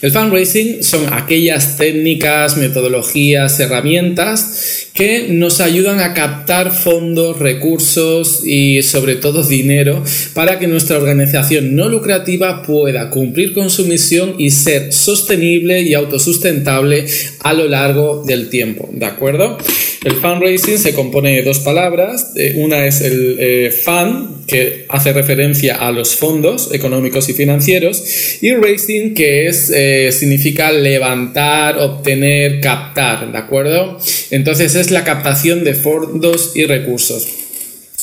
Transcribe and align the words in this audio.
El 0.00 0.12
fundraising 0.12 0.84
son 0.84 1.12
aquellas 1.12 1.76
técnicas, 1.76 2.56
metodologías, 2.56 3.58
herramientas 3.58 4.86
que 4.94 5.26
nos 5.28 5.60
ayudan 5.60 5.98
a 5.98 6.14
captar 6.14 6.70
fondos, 6.70 7.40
recursos 7.40 8.46
y 8.46 8.80
sobre 8.84 9.16
todo 9.16 9.42
dinero 9.42 10.04
para 10.34 10.60
que 10.60 10.68
nuestra 10.68 10.98
organización 10.98 11.74
no 11.74 11.88
lucrativa 11.88 12.62
pueda 12.62 13.10
cumplir 13.10 13.54
con 13.54 13.70
su 13.70 13.86
misión 13.86 14.36
y 14.38 14.52
ser 14.52 14.92
sostenible 14.92 15.82
y 15.82 15.94
autosustentable 15.94 17.04
a 17.40 17.52
lo 17.52 17.66
largo 17.66 18.22
del 18.24 18.50
tiempo. 18.50 18.88
¿De 18.92 19.06
acuerdo? 19.06 19.58
El 20.04 20.12
fundraising 20.12 20.78
se 20.78 20.94
compone 20.94 21.34
de 21.34 21.42
dos 21.42 21.58
palabras. 21.58 22.34
Eh, 22.36 22.54
una 22.58 22.86
es 22.86 23.00
el 23.00 23.36
eh, 23.40 23.72
fund, 23.72 24.37
que 24.48 24.86
hace 24.88 25.12
referencia 25.12 25.76
a 25.76 25.92
los 25.92 26.16
fondos 26.16 26.72
económicos 26.72 27.28
y 27.28 27.34
financieros, 27.34 28.02
y 28.42 28.54
raising, 28.54 29.14
que 29.14 29.46
es, 29.46 29.70
eh, 29.70 30.10
significa 30.10 30.72
levantar, 30.72 31.78
obtener, 31.78 32.60
captar, 32.60 33.30
¿de 33.30 33.38
acuerdo? 33.38 34.00
Entonces 34.30 34.74
es 34.74 34.90
la 34.90 35.04
captación 35.04 35.62
de 35.62 35.74
fondos 35.74 36.52
y 36.56 36.64
recursos. 36.64 37.47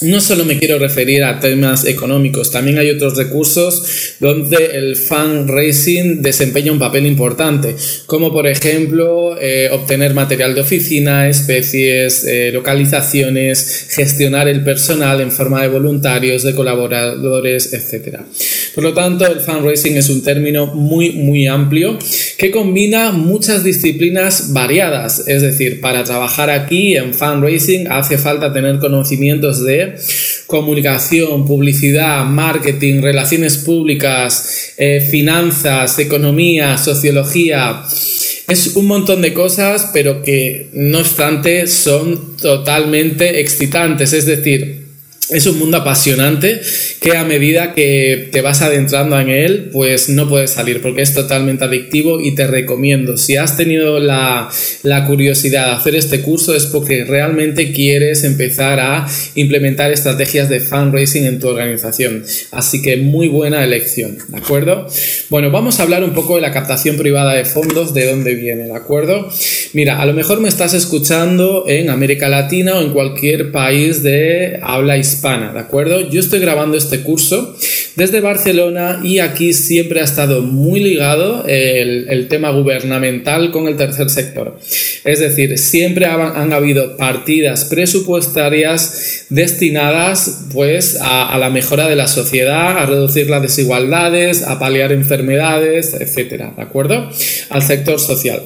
No 0.02 0.20
solo 0.20 0.44
me 0.44 0.60
quiero 0.60 0.78
referir 0.78 1.24
a 1.24 1.40
temas 1.40 1.86
económicos, 1.86 2.52
también 2.52 2.78
hay 2.78 2.90
otros 2.90 3.16
recursos 3.16 4.18
donde 4.20 4.72
el 4.74 4.98
fundraising 4.98 6.22
desempeña 6.22 6.74
un 6.74 6.80
papel 6.80 7.06
importante, 7.06 7.78
como 8.06 8.30
por 8.34 8.46
ejemplo 8.46 9.38
eh, 9.40 9.70
obtener 9.72 10.14
material 10.14 10.54
de 10.54 10.60
oficina, 10.60 11.30
especies, 11.30 12.26
eh, 12.26 12.52
localizaciones, 12.52 13.88
gestionar 13.90 14.50
el 14.50 14.66
personal 14.66 15.22
en 15.22 15.32
forma 15.32 15.62
de 15.62 15.70
voluntarios, 15.70 16.44
de 16.44 16.54
colaboradores, 16.54 17.72
etc. 17.72 18.20
Por 18.76 18.84
lo 18.84 18.94
tanto, 18.94 19.26
el 19.26 19.40
fundraising 19.40 19.96
es 19.96 20.10
un 20.10 20.22
término 20.22 20.68
muy, 20.68 21.12
muy 21.14 21.48
amplio 21.48 21.98
que 22.38 22.52
combina 22.52 23.14
muchas 23.14 23.64
disciplinas 23.64 24.52
variadas, 24.52 25.26
es 25.28 25.42
decir, 25.42 25.80
para 25.80 26.04
trabajar 26.04 26.50
aquí 26.50 26.98
en 26.98 27.14
fundraising 27.14 27.88
hace 27.90 28.18
falta 28.18 28.52
tener 28.52 28.80
conocimientos 28.80 29.64
de 29.64 29.96
comunicación, 30.46 31.46
publicidad, 31.46 32.26
marketing, 32.26 33.02
relaciones 33.02 33.60
públicas, 33.60 34.74
eh, 34.78 35.00
finanzas, 35.00 35.98
economía, 35.98 36.78
sociología. 36.78 37.82
Es 38.50 38.76
un 38.76 38.88
montón 38.88 39.22
de 39.22 39.34
cosas, 39.34 39.90
pero 39.94 40.22
que 40.22 40.68
no 40.74 41.00
obstante 41.00 41.66
son 41.68 42.36
totalmente 42.36 43.40
excitantes. 43.40 44.12
Es 44.12 44.26
decir, 44.26 44.85
es 45.30 45.48
un 45.48 45.58
mundo 45.58 45.78
apasionante 45.78 46.62
que 47.00 47.18
a 47.18 47.24
medida 47.24 47.74
que 47.74 48.30
te 48.32 48.42
vas 48.42 48.62
adentrando 48.62 49.20
en 49.20 49.30
él, 49.30 49.70
pues 49.72 50.10
no 50.10 50.30
puedes 50.30 50.52
salir 50.52 50.82
porque 50.82 51.02
es 51.02 51.14
totalmente 51.14 51.66
adictivo 51.66 52.22
y 52.22 52.36
te 52.36 52.46
recomiendo, 52.46 53.18
si 53.18 53.36
has 53.36 53.58
tenido 53.58 54.00
la, 54.00 54.50
curiosidad 55.08 55.68
de 55.68 55.72
hacer 55.74 55.96
este 55.96 56.22
curso 56.22 56.56
es 56.56 56.68
porque 56.68 57.06
realmente 57.06 57.72
quieres 57.72 58.24
empezar 58.24 58.80
a 58.80 59.08
implementar 59.36 59.92
estrategias 59.92 60.48
de 60.50 60.60
fundraising 60.60 61.26
en 61.26 61.40
tu 61.40 61.48
organización. 61.48 62.24
Así 62.52 62.82
que 62.82 62.98
muy 62.98 63.28
buena 63.28 63.64
elección, 63.64 64.18
¿de 64.28 64.38
acuerdo? 64.38 64.88
Bueno, 65.30 65.52
vamos 65.52 65.80
a 65.80 65.84
hablar 65.84 66.04
un 66.04 66.14
poco 66.14 66.36
de 66.36 66.42
la 66.42 66.52
captación 66.52 66.98
privada 66.98 67.34
de 67.34 67.46
fondos, 67.46 67.94
de 67.94 68.10
dónde 68.10 68.36
viene, 68.36 68.64
¿de 68.64 68.76
acuerdo? 68.76 69.30
Mira, 69.74 70.02
a 70.02 70.06
lo 70.06 70.14
mejor 70.14 70.40
me 70.40 70.50
estás 70.50 70.74
escuchando 70.74 71.66
en 71.68 71.90
América 71.90 72.30
Latina 72.30 72.76
o 72.76 72.82
en 72.82 72.92
cualquier 72.92 73.52
país 73.52 74.04
de 74.04 74.60
habla 74.62 74.98
hispana 74.98 75.15
¿de 75.22 75.60
acuerdo? 75.60 76.10
Yo 76.10 76.20
estoy 76.20 76.40
grabando 76.40 76.78
este 76.78 77.02
curso 77.02 77.56
desde 77.96 78.20
Barcelona 78.20 79.00
y 79.04 79.20
aquí 79.20 79.54
siempre 79.54 80.02
ha 80.02 80.04
estado 80.04 80.42
muy 80.42 80.80
ligado 80.82 81.46
el, 81.48 82.28
tema 82.30 82.50
gubernamental 82.50 83.52
con 83.52 83.68
el 83.68 83.78
tercer 83.78 84.10
sector. 84.10 84.58
Es 85.04 85.20
decir, 85.20 85.58
siempre 85.58 86.06
han, 86.06 86.54
habido 86.54 86.98
partidas 86.98 87.66
presupuestarias 87.66 89.26
destinadas 89.30 90.48
pues 90.54 90.98
a, 91.00 91.38
la 91.38 91.50
mejora 91.50 91.88
de 91.88 91.96
la 91.96 92.08
sociedad, 92.08 92.78
a 92.78 92.86
reducir 92.86 93.30
las 93.30 93.42
desigualdades, 93.42 94.44
a 94.44 94.60
paliar 94.60 94.92
enfermedades, 94.92 95.94
etcétera, 95.94 96.54
¿de 96.56 96.64
acuerdo? 96.64 97.10
Al 97.50 97.62
sector 97.62 98.00
social. 98.00 98.42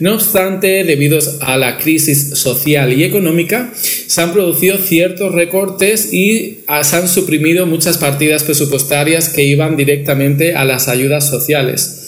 No 0.00 0.14
obstante, 0.14 0.84
debido 0.84 1.18
a 1.40 1.56
la 1.56 1.76
crisis 1.76 2.30
social 2.34 2.92
y 2.92 3.04
económica, 3.04 3.72
se 3.74 4.22
han 4.22 4.32
producido 4.32 4.78
ciertos 4.78 5.32
recortes 5.32 6.07
y 6.12 6.58
se 6.82 6.96
han 6.96 7.08
suprimido 7.08 7.66
muchas 7.66 7.98
partidas 7.98 8.44
presupuestarias 8.44 9.28
que 9.28 9.44
iban 9.44 9.76
directamente 9.76 10.54
a 10.54 10.64
las 10.64 10.88
ayudas 10.88 11.28
sociales 11.28 11.98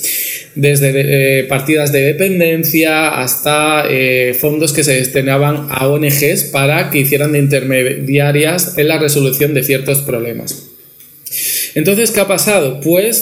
desde 0.54 1.40
eh, 1.40 1.44
partidas 1.44 1.92
de 1.92 2.00
dependencia 2.02 3.20
hasta 3.20 3.84
eh, 3.88 4.34
fondos 4.38 4.72
que 4.72 4.84
se 4.84 4.94
destinaban 4.94 5.68
a 5.70 5.86
ONGs 5.88 6.44
para 6.52 6.90
que 6.90 6.98
hicieran 6.98 7.32
de 7.32 7.38
intermediarias 7.38 8.76
en 8.76 8.88
la 8.88 8.98
resolución 8.98 9.54
de 9.54 9.62
ciertos 9.62 10.00
problemas. 10.00 10.66
Entonces, 11.74 12.10
¿qué 12.10 12.20
ha 12.20 12.26
pasado? 12.26 12.80
Pues 12.80 13.16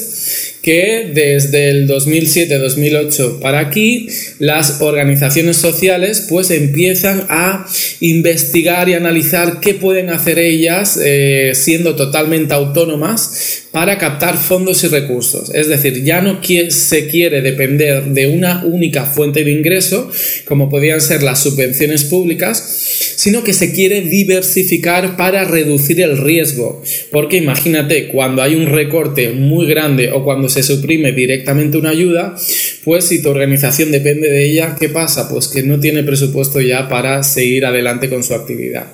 que 0.63 1.11
desde 1.15 1.71
el 1.71 1.89
2007-2008 1.89 3.41
para 3.41 3.61
aquí 3.61 4.09
las 4.39 4.81
organizaciones 4.81 5.57
sociales 5.57 6.27
pues 6.29 6.51
empiezan 6.51 7.27
a 7.29 7.67
investigar 8.01 8.89
y 8.89 8.95
analizar 8.95 9.61
qué 9.61 9.75
pueden 9.75 10.11
hacer 10.11 10.39
ellas 10.39 10.99
eh, 11.03 11.53
siendo 11.55 11.97
totalmente 11.97 12.55
autónomas 12.55 13.67
para 13.71 13.99
captar 13.99 14.37
fondos 14.37 14.83
y 14.85 14.89
recursos. 14.89 15.51
Es 15.55 15.69
decir, 15.69 16.03
ya 16.03 16.21
no 16.21 16.41
se 16.71 17.07
quiere 17.07 17.43
depender 17.43 18.05
de 18.05 18.27
una 18.27 18.65
única 18.65 19.05
fuente 19.05 19.45
de 19.45 19.53
ingreso, 19.53 20.11
como 20.47 20.69
podían 20.71 21.01
ser 21.01 21.23
las 21.23 21.43
subvenciones 21.43 22.05
públicas, 22.05 22.59
sino 23.17 23.45
que 23.45 23.53
se 23.53 23.73
quiere 23.73 24.01
diversificar 24.01 25.17
para 25.17 25.45
reducir 25.45 26.01
el 26.01 26.17
riesgo. 26.19 26.83
Porque 27.13 27.37
imagínate, 27.37 28.09
cuando 28.09 28.43
hay 28.43 28.55
un 28.55 28.67
recorte 28.67 29.31
muy 29.31 29.67
grande 29.67 30.11
o 30.13 30.25
cuando 30.25 30.48
se 30.49 30.63
suprime 30.63 31.13
directamente 31.13 31.79
una 31.79 31.91
ayuda, 31.91 32.35
pues 32.85 33.07
si 33.07 33.23
tu 33.23 33.31
organización 33.31 33.91
depende 33.91 34.29
de 34.29 34.47
ella, 34.51 34.77
¿qué 34.79 34.89
pasa? 34.89 35.29
Pues 35.29 35.49
que 35.49 35.63
no 35.63 35.81
tiene 35.81 36.03
presupuesto 36.03 36.61
ya 36.61 36.89
para 36.89 37.23
seguir 37.23 37.67
adelante 37.67 38.09
con 38.09 38.23
su 38.23 38.35
actividad. 38.35 38.87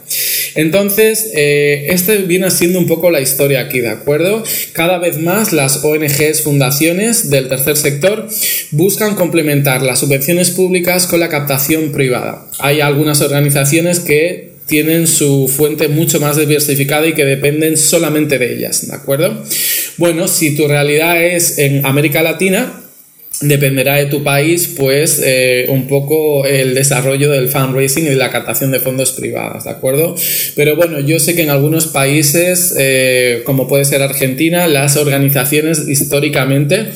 Entonces, 0.54 1.30
eh, 1.34 1.86
este 1.88 2.18
viene 2.18 2.50
siendo 2.50 2.78
un 2.78 2.86
poco 2.86 3.10
la 3.10 3.20
historia 3.20 3.60
aquí, 3.60 3.80
¿de 3.80 3.88
acuerdo? 3.88 4.44
Cada 4.72 4.98
vez 4.98 5.18
más 5.18 5.52
las 5.52 5.84
ONGs, 5.84 6.42
fundaciones 6.42 7.30
del 7.30 7.48
tercer 7.48 7.76
sector 7.76 8.28
buscan 8.70 9.16
complementar 9.16 9.82
las 9.82 10.00
subvenciones 10.00 10.50
públicas 10.50 11.06
con 11.06 11.20
la 11.20 11.28
captación 11.28 11.90
privada. 11.92 12.46
Hay 12.60 12.80
algunas 12.80 13.20
organizaciones 13.20 14.00
que 14.00 14.54
tienen 14.66 15.06
su 15.06 15.48
fuente 15.48 15.88
mucho 15.88 16.20
más 16.20 16.36
diversificada 16.36 17.06
y 17.06 17.12
que 17.12 17.24
dependen 17.24 17.76
solamente 17.76 18.38
de 18.38 18.54
ellas, 18.54 18.88
¿de 18.88 18.94
acuerdo? 18.94 19.44
Bueno, 19.96 20.28
si 20.28 20.56
tu 20.56 20.66
realidad 20.66 21.22
es 21.22 21.58
en 21.58 21.86
América 21.86 22.22
Latina, 22.22 22.80
dependerá 23.40 23.96
de 23.96 24.06
tu 24.06 24.22
país, 24.22 24.74
pues 24.76 25.20
eh, 25.24 25.66
un 25.68 25.86
poco 25.88 26.46
el 26.46 26.74
desarrollo 26.74 27.30
del 27.30 27.48
fundraising 27.48 28.06
y 28.06 28.10
de 28.10 28.16
la 28.16 28.30
captación 28.30 28.70
de 28.70 28.80
fondos 28.80 29.12
privados, 29.12 29.64
¿de 29.64 29.70
acuerdo? 29.70 30.14
Pero 30.54 30.76
bueno, 30.76 31.00
yo 31.00 31.18
sé 31.18 31.34
que 31.34 31.42
en 31.42 31.50
algunos 31.50 31.88
países, 31.88 32.74
eh, 32.78 33.42
como 33.44 33.66
puede 33.66 33.84
ser 33.84 34.02
Argentina, 34.02 34.66
las 34.68 34.96
organizaciones 34.96 35.88
históricamente 35.88 36.86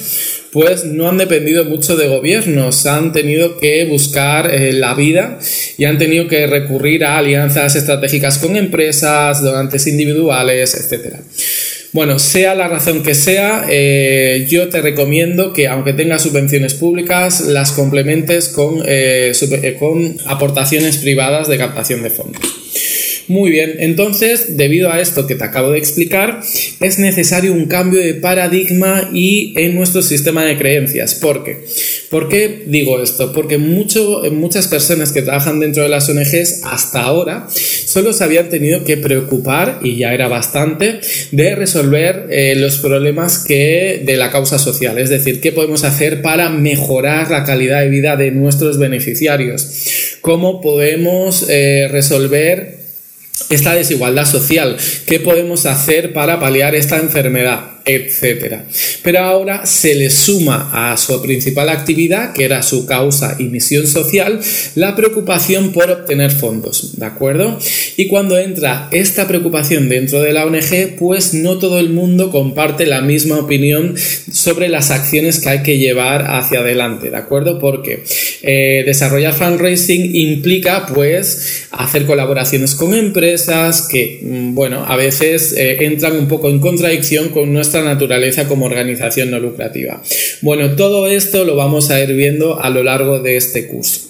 pues 0.50 0.84
no 0.84 1.08
han 1.08 1.18
dependido 1.18 1.64
mucho 1.66 1.96
de 1.96 2.08
gobiernos, 2.08 2.86
han 2.86 3.12
tenido 3.12 3.58
que 3.58 3.84
buscar 3.84 4.52
eh, 4.52 4.72
la 4.72 4.94
vida 4.94 5.38
y 5.76 5.84
han 5.84 5.98
tenido 5.98 6.26
que 6.26 6.46
recurrir 6.46 7.04
a 7.04 7.18
alianzas 7.18 7.76
estratégicas 7.76 8.38
con 8.38 8.56
empresas, 8.56 9.42
donantes 9.42 9.86
individuales, 9.86 10.74
etcétera. 10.74 11.20
Bueno, 11.92 12.18
sea 12.18 12.54
la 12.54 12.68
razón 12.68 13.02
que 13.02 13.14
sea, 13.14 13.64
eh, 13.68 14.46
yo 14.48 14.68
te 14.68 14.82
recomiendo 14.82 15.54
que 15.54 15.68
aunque 15.68 15.94
tengas 15.94 16.22
subvenciones 16.22 16.74
públicas, 16.74 17.40
las 17.40 17.72
complementes 17.72 18.48
con, 18.48 18.82
eh, 18.86 19.32
eh, 19.32 19.76
con 19.78 20.16
aportaciones 20.26 20.98
privadas 20.98 21.48
de 21.48 21.56
captación 21.56 22.02
de 22.02 22.10
fondos. 22.10 22.42
Muy 23.26 23.50
bien, 23.50 23.74
entonces, 23.78 24.56
debido 24.56 24.90
a 24.90 25.00
esto 25.00 25.26
que 25.26 25.34
te 25.34 25.44
acabo 25.44 25.70
de 25.70 25.78
explicar, 25.78 26.40
es 26.80 26.98
necesario 26.98 27.52
un 27.52 27.66
cambio 27.66 28.00
de 28.00 28.14
paradigma 28.14 29.10
y 29.12 29.52
en 29.56 29.74
nuestro 29.74 30.00
sistema 30.00 30.44
de 30.44 30.56
creencias. 30.56 31.14
¿Por 31.14 31.44
qué? 31.44 31.58
¿Por 32.10 32.28
qué 32.28 32.64
digo 32.66 33.02
esto? 33.02 33.32
Porque 33.32 33.58
muchas 33.58 34.68
personas 34.68 35.12
que 35.12 35.22
trabajan 35.22 35.60
dentro 35.60 35.82
de 35.82 35.90
las 35.90 36.08
ONGs 36.08 36.62
hasta 36.64 37.02
ahora 37.02 37.46
solo 37.50 38.12
se 38.14 38.24
habían 38.24 38.48
tenido 38.48 38.82
que 38.84 38.96
preocupar, 38.96 39.80
y 39.82 39.96
ya 39.96 40.14
era 40.14 40.28
bastante, 40.28 41.00
de 41.32 41.54
resolver 41.54 42.26
eh, 42.30 42.54
los 42.56 42.78
problemas 42.78 43.44
que, 43.44 44.02
de 44.04 44.16
la 44.16 44.30
causa 44.30 44.58
social. 44.58 44.98
Es 44.98 45.10
decir, 45.10 45.40
qué 45.40 45.52
podemos 45.52 45.84
hacer 45.84 46.22
para 46.22 46.48
mejorar 46.48 47.30
la 47.30 47.44
calidad 47.44 47.80
de 47.80 47.88
vida 47.88 48.16
de 48.16 48.30
nuestros 48.30 48.78
beneficiarios. 48.78 50.18
Cómo 50.22 50.60
podemos 50.62 51.46
eh, 51.48 51.88
resolver 51.90 52.78
esta 53.50 53.74
desigualdad 53.74 54.24
social. 54.24 54.76
¿Qué 55.06 55.20
podemos 55.20 55.66
hacer 55.66 56.12
para 56.12 56.40
paliar 56.40 56.74
esta 56.74 56.98
enfermedad? 56.98 57.77
Etc. 57.88 58.60
Pero 59.02 59.20
ahora 59.20 59.66
se 59.66 59.94
le 59.94 60.10
suma 60.10 60.92
a 60.92 60.96
su 60.96 61.20
principal 61.22 61.70
actividad, 61.70 62.32
que 62.32 62.44
era 62.44 62.62
su 62.62 62.86
causa 62.86 63.36
y 63.38 63.44
misión 63.44 63.86
social, 63.86 64.40
la 64.74 64.94
preocupación 64.94 65.72
por 65.72 65.90
obtener 65.90 66.30
fondos, 66.30 66.98
¿de 66.98 67.06
acuerdo? 67.06 67.58
Y 67.96 68.06
cuando 68.06 68.38
entra 68.38 68.88
esta 68.92 69.26
preocupación 69.26 69.88
dentro 69.88 70.20
de 70.20 70.32
la 70.32 70.44
ONG, 70.44 70.96
pues 70.98 71.34
no 71.34 71.58
todo 71.58 71.78
el 71.78 71.90
mundo 71.90 72.30
comparte 72.30 72.86
la 72.86 73.00
misma 73.00 73.38
opinión 73.38 73.96
sobre 73.96 74.68
las 74.68 74.90
acciones 74.90 75.40
que 75.40 75.48
hay 75.48 75.62
que 75.62 75.78
llevar 75.78 76.26
hacia 76.30 76.60
adelante, 76.60 77.10
¿de 77.10 77.16
acuerdo? 77.16 77.58
Porque 77.58 78.04
eh, 78.42 78.82
desarrollar 78.84 79.32
fundraising 79.32 80.14
implica 80.14 80.86
pues 80.86 81.66
hacer 81.70 82.04
colaboraciones 82.04 82.74
con 82.74 82.94
empresas 82.94 83.88
que, 83.90 84.20
mm, 84.22 84.54
bueno, 84.54 84.84
a 84.86 84.96
veces 84.96 85.54
eh, 85.56 85.76
entran 85.84 86.16
un 86.16 86.28
poco 86.28 86.50
en 86.50 86.60
contradicción 86.60 87.30
con 87.30 87.52
nuestra 87.52 87.77
naturaleza 87.82 88.46
como 88.48 88.66
organización 88.66 89.30
no 89.30 89.38
lucrativa. 89.38 90.02
Bueno, 90.42 90.76
todo 90.76 91.08
esto 91.08 91.44
lo 91.44 91.56
vamos 91.56 91.90
a 91.90 92.00
ir 92.00 92.14
viendo 92.14 92.60
a 92.60 92.70
lo 92.70 92.82
largo 92.82 93.20
de 93.20 93.36
este 93.36 93.66
curso. 93.66 94.08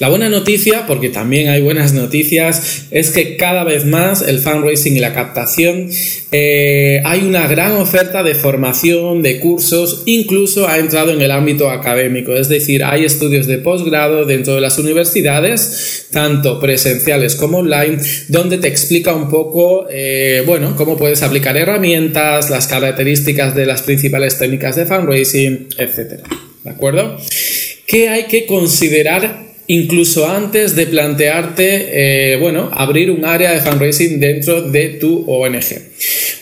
La 0.00 0.08
buena 0.08 0.28
noticia, 0.28 0.86
porque 0.86 1.08
también 1.08 1.48
hay 1.48 1.60
buenas 1.60 1.92
noticias, 1.92 2.86
es 2.92 3.10
que 3.10 3.36
cada 3.36 3.64
vez 3.64 3.84
más 3.84 4.22
el 4.22 4.38
fundraising 4.38 4.96
y 4.96 5.00
la 5.00 5.12
captación 5.12 5.90
eh, 6.30 7.02
hay 7.04 7.22
una 7.22 7.48
gran 7.48 7.72
oferta 7.72 8.22
de 8.22 8.36
formación, 8.36 9.22
de 9.22 9.40
cursos, 9.40 10.04
incluso 10.06 10.68
ha 10.68 10.78
entrado 10.78 11.10
en 11.10 11.20
el 11.20 11.32
ámbito 11.32 11.68
académico, 11.68 12.36
es 12.36 12.48
decir, 12.48 12.84
hay 12.84 13.04
estudios 13.04 13.48
de 13.48 13.58
posgrado 13.58 14.24
dentro 14.24 14.54
de 14.54 14.60
las 14.60 14.78
universidades, 14.78 16.06
tanto 16.12 16.60
presenciales 16.60 17.34
como 17.34 17.58
online, 17.58 17.98
donde 18.28 18.58
te 18.58 18.68
explica 18.68 19.16
un 19.16 19.28
poco, 19.28 19.88
eh, 19.90 20.44
bueno, 20.46 20.76
cómo 20.76 20.96
puedes 20.96 21.22
aplicar 21.24 21.56
herramientas, 21.56 22.50
las 22.50 22.68
características 22.68 23.56
de 23.56 23.66
las 23.66 23.82
principales 23.82 24.38
técnicas 24.38 24.76
de 24.76 24.86
fundraising, 24.86 25.68
etc. 25.76 26.20
¿De 26.62 26.70
acuerdo? 26.70 27.18
¿Qué 27.84 28.10
hay 28.10 28.24
que 28.24 28.46
considerar 28.46 29.47
incluso 29.68 30.26
antes 30.26 30.74
de 30.74 30.86
plantearte, 30.86 32.32
eh, 32.32 32.36
bueno, 32.38 32.70
abrir 32.72 33.10
un 33.10 33.24
área 33.24 33.52
de 33.52 33.60
fundraising 33.60 34.18
dentro 34.18 34.62
de 34.62 34.88
tu 34.88 35.24
ONG. 35.30 35.62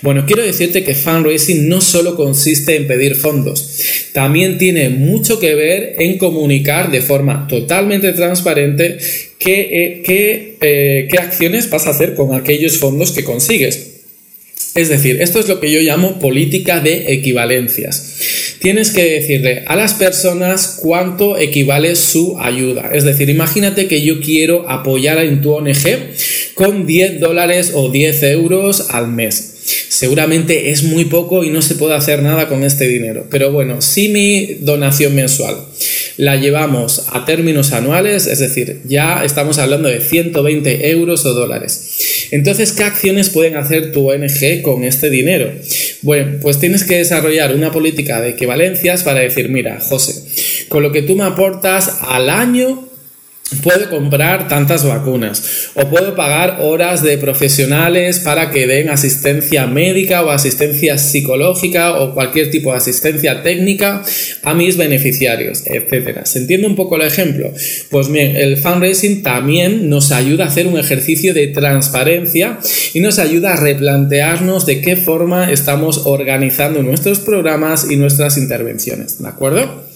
Bueno, 0.01 0.25
quiero 0.27 0.43
decirte 0.43 0.85
que 0.85 0.95
fundraising 0.95 1.69
no 1.69 1.81
solo 1.81 2.15
consiste 2.15 2.77
en 2.77 2.87
pedir 2.87 3.17
fondos, 3.17 4.11
también 4.13 4.59
tiene 4.59 4.89
mucho 4.91 5.41
que 5.41 5.55
ver 5.55 5.97
en 5.99 6.19
comunicar 6.19 6.91
de 6.91 7.03
forma 7.03 7.47
totalmente 7.49 8.13
transparente 8.13 8.99
qué, 9.39 9.61
eh, 9.61 10.57
eh, 10.61 11.09
qué 11.11 11.19
acciones 11.19 11.69
vas 11.69 11.87
a 11.87 11.91
hacer 11.91 12.15
con 12.15 12.35
aquellos 12.35 12.79
fondos 12.79 13.11
que 13.11 13.25
consigues. 13.25 13.93
Es 14.77 14.89
decir, 14.89 15.21
esto 15.21 15.41
es 15.41 15.49
lo 15.49 15.59
que 15.59 15.73
yo 15.73 15.81
llamo 15.81 16.21
política 16.21 16.81
de 16.81 17.13
equivalencias 17.15 18.46
tienes 18.61 18.91
que 18.91 19.05
decirle 19.05 19.65
a 19.67 19.77
las 19.77 19.95
personas 19.95 20.79
cuánto 20.81 21.39
equivale 21.39 21.97
su 21.97 22.39
ayuda. 22.39 22.91
Es 22.93 23.05
decir, 23.05 23.31
imagínate 23.31 23.87
que 23.89 24.03
yo 24.03 24.21
quiero 24.21 24.69
apoyar 24.69 25.19
en 25.19 25.41
tu 25.43 25.53
ONG 25.53 25.75
con 26.55 26.87
10 26.87 27.21
dólares 27.21 27.73
o 27.75 27.91
10 27.91 28.23
euros 28.25 28.91
al 28.91 29.09
mes. 29.09 29.55
Seguramente 29.89 30.71
es 30.71 30.83
muy 30.85 31.07
poco 31.07 31.43
y 31.43 31.51
no 31.51 31.63
se 31.63 31.75
puede 31.75 31.95
hacer 31.95 32.23
nada 32.23 32.49
con 32.49 32.63
este 32.65 32.87
dinero. 32.87 33.27
Pero 33.31 33.51
bueno, 33.51 33.81
si 33.81 34.09
mi 34.09 34.59
donación 34.61 35.15
mensual 35.15 35.57
la 36.17 36.37
llevamos 36.37 37.07
a 37.13 37.25
términos 37.25 37.73
anuales, 37.73 38.27
es 38.27 38.39
decir, 38.39 38.81
ya 38.85 39.25
estamos 39.25 39.59
hablando 39.59 39.89
de 39.89 40.01
120 40.01 40.91
euros 40.91 41.27
o 41.27 41.35
dólares. 41.35 42.29
Entonces, 42.31 42.73
¿qué 42.73 42.85
acciones 42.85 43.31
pueden 43.31 43.57
hacer 43.57 43.93
tu 43.93 44.11
ONG 44.11 44.63
con 44.63 44.85
este 44.85 45.11
dinero? 45.11 45.53
Bueno, 46.07 46.39
pues 46.41 46.61
tienes 46.61 46.85
que 46.85 46.99
desarrollar 46.99 47.53
una 47.53 47.73
política 47.73 48.21
de 48.21 48.29
equivalencias 48.29 49.03
para 49.03 49.19
decir, 49.19 49.49
mira, 49.49 49.81
José, 49.81 50.15
con 50.69 50.85
lo 50.85 50.93
que 50.93 51.03
tú 51.03 51.17
me 51.17 51.25
aportas 51.25 51.99
al 52.01 52.31
año 52.31 52.86
Puedo 53.63 53.89
comprar 53.91 54.49
tantas 54.49 54.85
vacunas 54.85 55.71
o 55.75 55.89
puedo 55.89 56.17
pagar 56.17 56.59
horas 56.63 57.05
de 57.05 57.17
profesionales 57.17 58.19
para 58.19 58.51
que 58.51 58.67
den 58.67 58.89
asistencia 58.89 59.69
médica 59.69 60.25
o 60.25 60.31
asistencia 60.31 60.99
psicológica 60.99 61.97
o 62.01 62.13
cualquier 62.13 62.51
tipo 62.51 62.73
de 62.73 62.79
asistencia 62.79 63.45
técnica 63.45 64.03
a 64.43 64.53
mis 64.53 64.77
beneficiarios, 64.77 65.63
etcétera. 65.65 66.27
¿Se 66.27 66.41
entiende 66.41 66.67
un 66.67 66.75
poco 66.75 66.97
el 66.97 67.03
ejemplo? 67.03 67.53
Pues 67.89 68.11
bien, 68.11 68.35
el 68.35 68.57
fundraising 68.57 69.23
también 69.23 69.89
nos 69.89 70.11
ayuda 70.11 70.47
a 70.47 70.49
hacer 70.49 70.67
un 70.67 70.77
ejercicio 70.77 71.33
de 71.33 71.47
transparencia 71.47 72.59
y 72.95 73.01
nos 73.01 73.21
ayuda 73.21 73.53
a 73.53 73.61
replantearnos 73.61 74.67
de 74.67 74.81
qué 74.81 74.97
forma 74.97 75.53
estamos 75.53 76.03
organizando 76.07 76.83
nuestros 76.83 77.21
programas 77.21 77.89
y 77.89 77.97
nuestras 77.97 78.39
intervenciones, 78.39 79.23
¿de 79.23 79.29
acuerdo? 79.29 79.87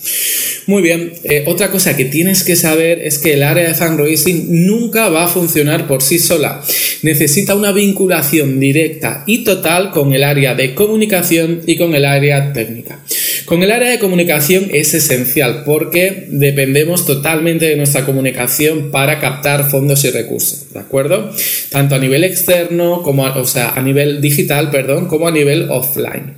Muy 0.70 0.82
bien, 0.82 1.14
eh, 1.25 1.43
otra 1.49 1.72
cosa 1.72 1.96
que 1.96 2.05
tienes 2.05 2.44
que 2.44 2.55
saber 2.55 3.00
es 3.00 3.19
que 3.19 3.32
el 3.32 3.43
área 3.43 3.67
de 3.67 3.75
fundraising 3.75 4.67
nunca 4.67 5.08
va 5.08 5.25
a 5.25 5.28
funcionar 5.28 5.88
por 5.88 6.00
sí 6.00 6.20
sola. 6.20 6.62
Necesita 7.02 7.56
una 7.56 7.72
vinculación 7.72 8.61
directa 8.61 9.25
y 9.26 9.43
total 9.43 9.90
con 9.90 10.14
el 10.14 10.22
área 10.22 10.55
de 10.55 10.76
comunicación 10.76 11.62
y 11.67 11.76
con 11.76 11.96
el 11.96 12.05
área 12.05 12.52
técnica. 12.52 13.00
Con 13.50 13.64
el 13.64 13.73
área 13.73 13.91
de 13.91 13.99
comunicación 13.99 14.69
es 14.73 14.94
esencial 14.94 15.64
porque 15.67 16.29
dependemos 16.29 17.05
totalmente 17.05 17.67
de 17.67 17.75
nuestra 17.75 18.06
comunicación 18.06 18.93
para 18.93 19.19
captar 19.19 19.69
fondos 19.69 20.05
y 20.05 20.11
recursos, 20.11 20.73
¿de 20.73 20.79
acuerdo? 20.79 21.32
Tanto 21.69 21.97
a 21.97 21.99
nivel 21.99 22.23
externo 22.23 23.02
como, 23.02 23.25
o 23.25 23.44
sea, 23.47 23.70
a 23.70 23.82
nivel 23.82 24.20
digital, 24.20 24.70
perdón, 24.70 25.06
como 25.06 25.26
a 25.26 25.32
nivel 25.32 25.67
offline. 25.69 26.35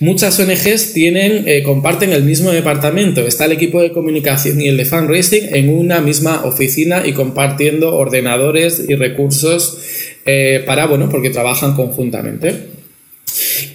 Muchas 0.00 0.40
ONGs 0.40 0.92
tienen, 0.92 1.44
eh, 1.46 1.62
comparten 1.62 2.12
el 2.12 2.24
mismo 2.24 2.50
departamento. 2.50 3.20
Está 3.20 3.44
el 3.44 3.52
equipo 3.52 3.80
de 3.80 3.92
comunicación 3.92 4.60
y 4.60 4.66
el 4.66 4.76
de 4.76 4.86
fundraising 4.86 5.54
en 5.54 5.68
una 5.68 6.00
misma 6.00 6.44
oficina 6.46 7.06
y 7.06 7.12
compartiendo 7.12 7.94
ordenadores 7.94 8.82
y 8.88 8.96
recursos 8.96 9.78
eh, 10.24 10.64
para, 10.66 10.86
bueno, 10.86 11.08
porque 11.10 11.30
trabajan 11.30 11.76
conjuntamente. 11.76 12.75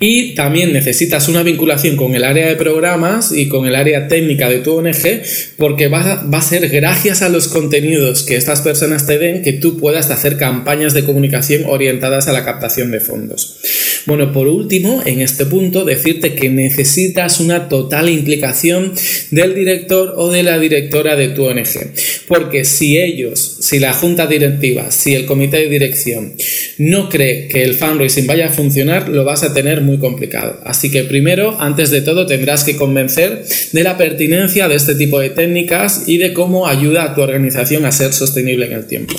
Y 0.03 0.33
también 0.33 0.73
necesitas 0.73 1.29
una 1.29 1.43
vinculación 1.43 1.95
con 1.95 2.15
el 2.15 2.23
área 2.23 2.47
de 2.47 2.55
programas 2.55 3.31
y 3.31 3.47
con 3.47 3.67
el 3.67 3.75
área 3.75 4.07
técnica 4.07 4.49
de 4.49 4.57
tu 4.57 4.73
ONG, 4.73 5.21
porque 5.57 5.89
va 5.89 6.01
a, 6.01 6.41
ser 6.41 6.69
gracias 6.69 7.21
a 7.21 7.29
los 7.29 7.47
contenidos 7.47 8.23
que 8.23 8.35
estas 8.35 8.61
personas 8.61 9.05
te 9.05 9.19
den 9.19 9.43
que 9.43 9.53
tú 9.53 9.77
puedas 9.77 10.09
hacer 10.09 10.37
campañas 10.37 10.95
de 10.95 11.05
comunicación 11.05 11.65
orientadas 11.67 12.27
a 12.27 12.33
la 12.33 12.43
captación 12.43 12.89
de 12.89 12.99
fondos. 12.99 13.59
Bueno, 14.05 14.31
por 14.31 14.47
último, 14.47 15.01
en 15.05 15.21
este 15.21 15.45
punto, 15.45 15.85
decirte 15.85 16.33
que 16.33 16.49
necesitas 16.49 17.39
una 17.39 17.69
total 17.69 18.09
implicación 18.09 18.93
del 19.29 19.53
director 19.53 20.13
o 20.17 20.31
de 20.31 20.43
la 20.43 20.59
directora 20.59 21.15
de 21.15 21.29
tu 21.29 21.45
ONG. 21.45 21.91
Porque 22.27 22.65
si 22.65 22.97
ellos, 22.97 23.57
si 23.61 23.79
la 23.79 23.93
junta 23.93 24.27
directiva, 24.27 24.91
si 24.91 25.15
el 25.15 25.25
comité 25.25 25.57
de 25.57 25.69
dirección 25.69 26.33
no 26.77 27.09
cree 27.09 27.47
que 27.47 27.63
el 27.63 27.75
fundraising 27.75 28.27
vaya 28.27 28.47
a 28.47 28.49
funcionar, 28.49 29.09
lo 29.09 29.23
vas 29.23 29.43
a 29.43 29.53
tener 29.53 29.81
muy 29.81 29.97
complicado. 29.97 30.59
Así 30.63 30.89
que 30.89 31.03
primero, 31.03 31.59
antes 31.59 31.91
de 31.91 32.01
todo, 32.01 32.25
tendrás 32.25 32.63
que 32.63 32.75
convencer 32.75 33.43
de 33.71 33.83
la 33.83 33.97
pertinencia 33.97 34.67
de 34.67 34.75
este 34.75 34.95
tipo 34.95 35.19
de 35.19 35.29
técnicas 35.29 36.03
y 36.07 36.17
de 36.17 36.33
cómo 36.33 36.67
ayuda 36.67 37.03
a 37.03 37.15
tu 37.15 37.21
organización 37.21 37.85
a 37.85 37.91
ser 37.91 38.13
sostenible 38.13 38.65
en 38.65 38.73
el 38.73 38.87
tiempo. 38.87 39.13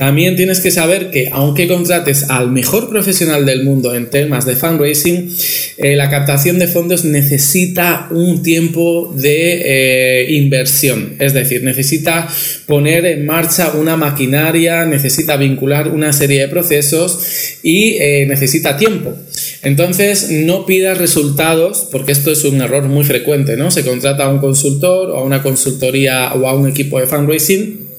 También 0.00 0.34
tienes 0.34 0.60
que 0.60 0.70
saber 0.70 1.10
que 1.10 1.28
aunque 1.30 1.68
contrates 1.68 2.30
al 2.30 2.50
mejor 2.50 2.88
profesional 2.88 3.44
del 3.44 3.64
mundo 3.64 3.94
en 3.94 4.08
temas 4.08 4.46
de 4.46 4.56
fundraising, 4.56 5.30
eh, 5.76 5.94
la 5.94 6.08
captación 6.08 6.58
de 6.58 6.68
fondos 6.68 7.04
necesita 7.04 8.08
un 8.10 8.42
tiempo 8.42 9.12
de 9.14 9.60
eh, 9.62 10.32
inversión. 10.32 11.16
Es 11.18 11.34
decir, 11.34 11.64
necesita 11.64 12.26
poner 12.64 13.04
en 13.04 13.26
marcha 13.26 13.72
una 13.72 13.98
maquinaria, 13.98 14.86
necesita 14.86 15.36
vincular 15.36 15.88
una 15.88 16.14
serie 16.14 16.40
de 16.40 16.48
procesos 16.48 17.58
y 17.62 17.98
eh, 18.00 18.24
necesita 18.26 18.78
tiempo. 18.78 19.14
Entonces, 19.62 20.30
no 20.30 20.64
pidas 20.64 20.96
resultados, 20.96 21.86
porque 21.92 22.12
esto 22.12 22.30
es 22.30 22.44
un 22.44 22.58
error 22.62 22.84
muy 22.84 23.04
frecuente, 23.04 23.58
¿no? 23.58 23.70
Se 23.70 23.84
contrata 23.84 24.24
a 24.24 24.30
un 24.30 24.38
consultor 24.38 25.10
o 25.10 25.18
a 25.18 25.24
una 25.24 25.42
consultoría 25.42 26.32
o 26.32 26.48
a 26.48 26.54
un 26.54 26.70
equipo 26.70 26.98
de 26.98 27.06
fundraising 27.06 27.89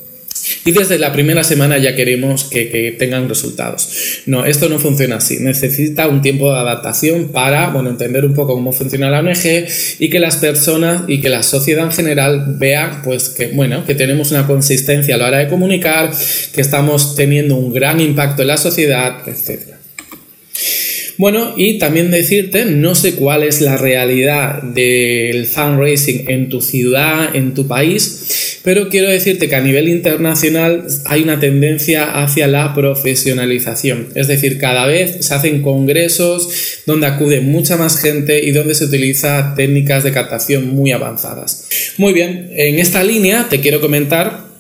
y 0.66 0.72
desde 0.72 0.98
la 1.00 1.12
primera 1.12 1.44
semana 1.44 1.78
ya 1.78 1.96
queremos 1.96 2.46
que, 2.46 2.96
tengan 2.98 3.28
resultados. 3.28 4.22
No, 4.26 4.46
esto 4.46 4.70
no 4.70 4.80
funciona 4.80 5.18
así. 5.18 5.38
Necesita 5.40 6.08
un 6.08 6.22
tiempo 6.22 6.52
de 6.52 6.60
adaptación 6.60 7.30
para 7.30 7.70
bueno, 7.70 7.90
entender 7.90 8.26
un 8.26 8.34
poco 8.34 8.54
cómo 8.54 8.72
funciona 8.74 9.10
la 9.10 9.20
ONG 9.20 9.66
y 10.00 10.10
que 10.10 10.20
las 10.20 10.38
personas 10.38 11.04
y 11.08 11.22
que 11.22 11.30
la 11.30 11.44
sociedad 11.44 11.86
en 11.86 11.92
general 11.92 12.56
vea 12.58 13.02
pues, 13.04 13.30
que, 13.30 13.48
bueno, 13.48 13.86
que 13.86 13.96
tenemos 13.96 14.32
una 14.32 14.48
consistencia 14.48 15.16
a 15.16 15.18
la 15.18 15.28
hora 15.28 15.38
de 15.40 15.48
comunicar, 15.48 16.12
que 16.54 16.62
estamos 16.62 17.16
teniendo 17.16 17.56
un 17.56 17.74
gran 17.74 18.00
impacto 18.00 18.42
en 18.42 18.50
la 18.50 18.58
sociedad, 18.58 19.28
etc. 19.28 19.82
Bueno, 21.22 21.54
y 21.56 21.78
también 21.78 22.10
decirte, 22.10 22.66
no 22.66 22.96
sé 22.96 23.14
cuál 23.14 23.44
es 23.44 23.62
la 23.62 23.78
realidad 23.78 24.64
del 24.64 25.46
fundraising 25.46 26.30
en 26.30 26.50
tu 26.50 26.62
ciudad, 26.62 27.36
en 27.36 27.54
tu 27.54 27.68
país, 27.68 28.51
pero 28.64 28.90
quiero 28.90 29.10
decirte 29.10 29.50
que 29.50 29.56
a 29.56 29.62
nivel 29.62 29.90
internacional 29.90 30.86
hay 31.06 31.24
una 31.24 31.40
tendencia 31.40 32.22
hacia 32.22 32.48
la 32.48 32.74
profesionalización. 32.74 34.10
Es 34.16 34.28
decir, 34.28 34.58
cada 34.58 34.86
vez 34.86 35.26
se 35.26 35.34
hacen 35.34 35.62
congresos 35.62 36.82
donde 36.86 37.08
acude 37.08 37.42
mucha 37.42 37.78
más 37.78 38.00
gente 38.00 38.44
y 38.44 38.52
donde 38.52 38.76
se 38.76 38.86
utiliza 38.86 39.54
técnicas 39.56 40.04
de 40.04 40.12
captación 40.12 40.68
muy 40.68 40.92
avanzadas. 40.92 41.68
Muy 41.98 42.14
bien, 42.14 42.50
en 42.56 42.80
esta 42.80 43.04
línea 43.04 43.48
te 43.50 43.60
quiero 43.60 43.82
comentar 43.82 44.51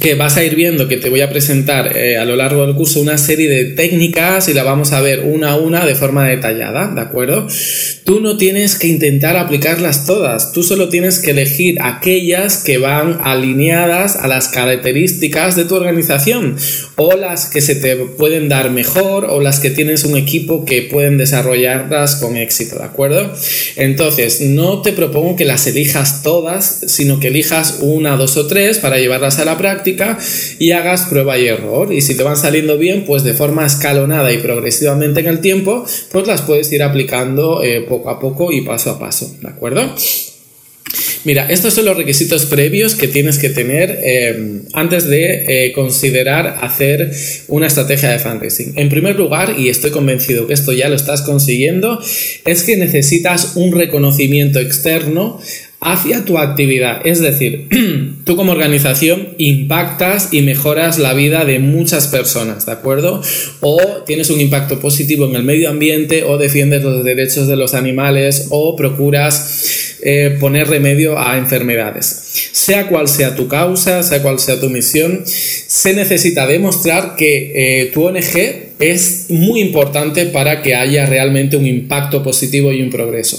que 0.00 0.14
vas 0.14 0.36
a 0.36 0.44
ir 0.44 0.56
viendo 0.56 0.88
que 0.88 0.96
te 0.96 1.08
voy 1.08 1.20
a 1.20 1.30
presentar 1.30 1.96
eh, 1.96 2.16
a 2.16 2.24
lo 2.24 2.36
largo 2.36 2.66
del 2.66 2.74
curso 2.74 3.00
una 3.00 3.18
serie 3.18 3.48
de 3.48 3.64
técnicas 3.64 4.48
y 4.48 4.54
la 4.54 4.64
vamos 4.64 4.92
a 4.92 5.00
ver 5.00 5.20
una 5.20 5.52
a 5.52 5.56
una 5.56 5.86
de 5.86 5.94
forma 5.94 6.28
detallada, 6.28 6.92
¿de 6.94 7.00
acuerdo? 7.00 7.46
Tú 8.04 8.20
no 8.20 8.36
tienes 8.36 8.76
que 8.76 8.88
intentar 8.88 9.36
aplicarlas 9.36 10.06
todas, 10.06 10.52
tú 10.52 10.62
solo 10.62 10.88
tienes 10.88 11.18
que 11.18 11.30
elegir 11.30 11.78
aquellas 11.80 12.62
que 12.62 12.78
van 12.78 13.18
alineadas 13.22 14.16
a 14.16 14.26
las 14.26 14.48
características 14.48 15.54
de 15.54 15.64
tu 15.64 15.76
organización 15.76 16.56
o 16.96 17.14
las 17.16 17.46
que 17.46 17.60
se 17.60 17.76
te 17.76 17.96
pueden 17.96 18.48
dar 18.48 18.70
mejor 18.70 19.26
o 19.26 19.40
las 19.40 19.60
que 19.60 19.70
tienes 19.70 20.04
un 20.04 20.16
equipo 20.16 20.64
que 20.64 20.82
pueden 20.82 21.18
desarrollarlas 21.18 22.16
con 22.16 22.36
éxito, 22.36 22.76
¿de 22.78 22.84
acuerdo? 22.84 23.32
Entonces, 23.76 24.40
no 24.40 24.82
te 24.82 24.92
propongo 24.92 25.36
que 25.36 25.44
las 25.44 25.66
elijas 25.66 26.22
todas, 26.22 26.80
sino 26.86 27.20
que 27.20 27.28
elijas 27.28 27.78
una, 27.80 28.16
dos 28.16 28.36
o 28.36 28.46
tres 28.46 28.78
para 28.78 28.98
llevarlas 28.98 29.38
a 29.38 29.44
la 29.44 29.56
práctica 29.56 29.83
y 30.58 30.72
hagas 30.72 31.02
prueba 31.06 31.38
y 31.38 31.48
error. 31.48 31.92
Y 31.92 32.00
si 32.00 32.16
te 32.16 32.22
van 32.22 32.36
saliendo 32.36 32.78
bien, 32.78 33.04
pues 33.04 33.24
de 33.24 33.34
forma 33.34 33.66
escalonada 33.66 34.32
y 34.32 34.38
progresivamente 34.38 35.20
en 35.20 35.26
el 35.26 35.40
tiempo, 35.40 35.84
pues 36.12 36.26
las 36.26 36.42
puedes 36.42 36.72
ir 36.72 36.82
aplicando 36.82 37.62
eh, 37.62 37.84
poco 37.88 38.10
a 38.10 38.20
poco 38.20 38.52
y 38.52 38.62
paso 38.62 38.90
a 38.90 38.98
paso, 38.98 39.36
¿de 39.40 39.48
acuerdo? 39.48 39.94
Mira, 41.24 41.46
estos 41.50 41.72
son 41.72 41.86
los 41.86 41.96
requisitos 41.96 42.44
previos 42.44 42.94
que 42.94 43.08
tienes 43.08 43.38
que 43.38 43.48
tener 43.48 43.98
eh, 44.04 44.60
antes 44.74 45.08
de 45.08 45.44
eh, 45.66 45.72
considerar 45.72 46.58
hacer 46.60 47.10
una 47.48 47.66
estrategia 47.66 48.10
de 48.10 48.18
fundraising. 48.18 48.74
En 48.76 48.90
primer 48.90 49.16
lugar, 49.16 49.54
y 49.58 49.70
estoy 49.70 49.90
convencido 49.90 50.46
que 50.46 50.52
esto 50.52 50.72
ya 50.74 50.90
lo 50.90 50.96
estás 50.96 51.22
consiguiendo, 51.22 51.98
es 52.44 52.62
que 52.62 52.76
necesitas 52.76 53.52
un 53.54 53.72
reconocimiento 53.72 54.60
externo 54.60 55.40
hacia 55.84 56.24
tu 56.24 56.38
actividad. 56.38 57.06
Es 57.06 57.20
decir, 57.20 57.68
tú 58.24 58.36
como 58.36 58.52
organización 58.52 59.28
impactas 59.36 60.32
y 60.32 60.40
mejoras 60.40 60.98
la 60.98 61.12
vida 61.12 61.44
de 61.44 61.58
muchas 61.58 62.08
personas, 62.08 62.64
¿de 62.66 62.72
acuerdo? 62.72 63.22
O 63.60 64.02
tienes 64.06 64.30
un 64.30 64.40
impacto 64.40 64.80
positivo 64.80 65.26
en 65.26 65.36
el 65.36 65.44
medio 65.44 65.68
ambiente 65.68 66.24
o 66.24 66.38
defiendes 66.38 66.82
los 66.82 67.04
derechos 67.04 67.46
de 67.48 67.56
los 67.56 67.74
animales 67.74 68.48
o 68.50 68.74
procuras 68.76 69.98
eh, 70.02 70.36
poner 70.40 70.68
remedio 70.68 71.18
a 71.18 71.36
enfermedades. 71.36 72.06
Sea 72.52 72.88
cual 72.88 73.06
sea 73.06 73.36
tu 73.36 73.46
causa, 73.46 74.02
sea 74.02 74.22
cual 74.22 74.38
sea 74.38 74.58
tu 74.58 74.70
misión, 74.70 75.22
se 75.26 75.92
necesita 75.92 76.46
demostrar 76.46 77.14
que 77.16 77.52
eh, 77.54 77.90
tu 77.92 78.06
ONG 78.06 78.63
es 78.78 79.26
muy 79.28 79.60
importante 79.60 80.26
para 80.26 80.62
que 80.62 80.74
haya 80.74 81.06
realmente 81.06 81.56
un 81.56 81.66
impacto 81.66 82.22
positivo 82.22 82.72
y 82.72 82.82
un 82.82 82.90
progreso 82.90 83.38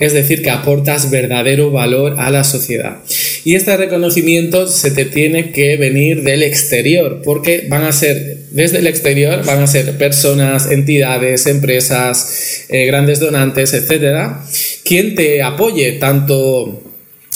es 0.00 0.14
decir, 0.14 0.42
que 0.42 0.48
aportas 0.48 1.10
verdadero 1.10 1.70
valor 1.70 2.16
a 2.18 2.30
la 2.30 2.42
sociedad. 2.42 2.96
Y 3.44 3.54
este 3.54 3.76
reconocimiento 3.76 4.66
se 4.66 4.90
te 4.90 5.04
tiene 5.04 5.52
que 5.52 5.76
venir 5.76 6.22
del 6.22 6.42
exterior, 6.42 7.20
porque 7.22 7.66
van 7.68 7.84
a 7.84 7.92
ser, 7.92 8.38
desde 8.50 8.78
el 8.78 8.86
exterior, 8.86 9.44
van 9.44 9.62
a 9.62 9.66
ser 9.66 9.98
personas, 9.98 10.70
entidades, 10.70 11.46
empresas, 11.46 12.64
eh, 12.70 12.86
grandes 12.86 13.20
donantes, 13.20 13.74
etcétera, 13.74 14.42
quien 14.84 15.14
te 15.14 15.42
apoye 15.42 15.92
tanto 15.92 16.82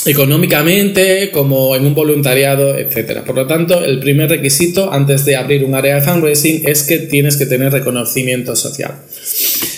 económicamente 0.05 1.31
como 1.31 1.75
en 1.75 1.85
un 1.85 1.95
voluntariado, 1.95 2.77
etcétera. 2.77 3.23
Por 3.23 3.35
lo 3.35 3.47
tanto, 3.47 3.83
el 3.83 3.99
primer 3.99 4.29
requisito 4.29 4.91
antes 4.91 5.25
de 5.25 5.35
abrir 5.35 5.63
un 5.63 5.75
área 5.75 5.95
de 5.95 6.01
fundraising 6.01 6.63
es 6.65 6.83
que 6.83 6.99
tienes 6.99 7.37
que 7.37 7.45
tener 7.45 7.71
reconocimiento 7.71 8.55
social. 8.55 8.95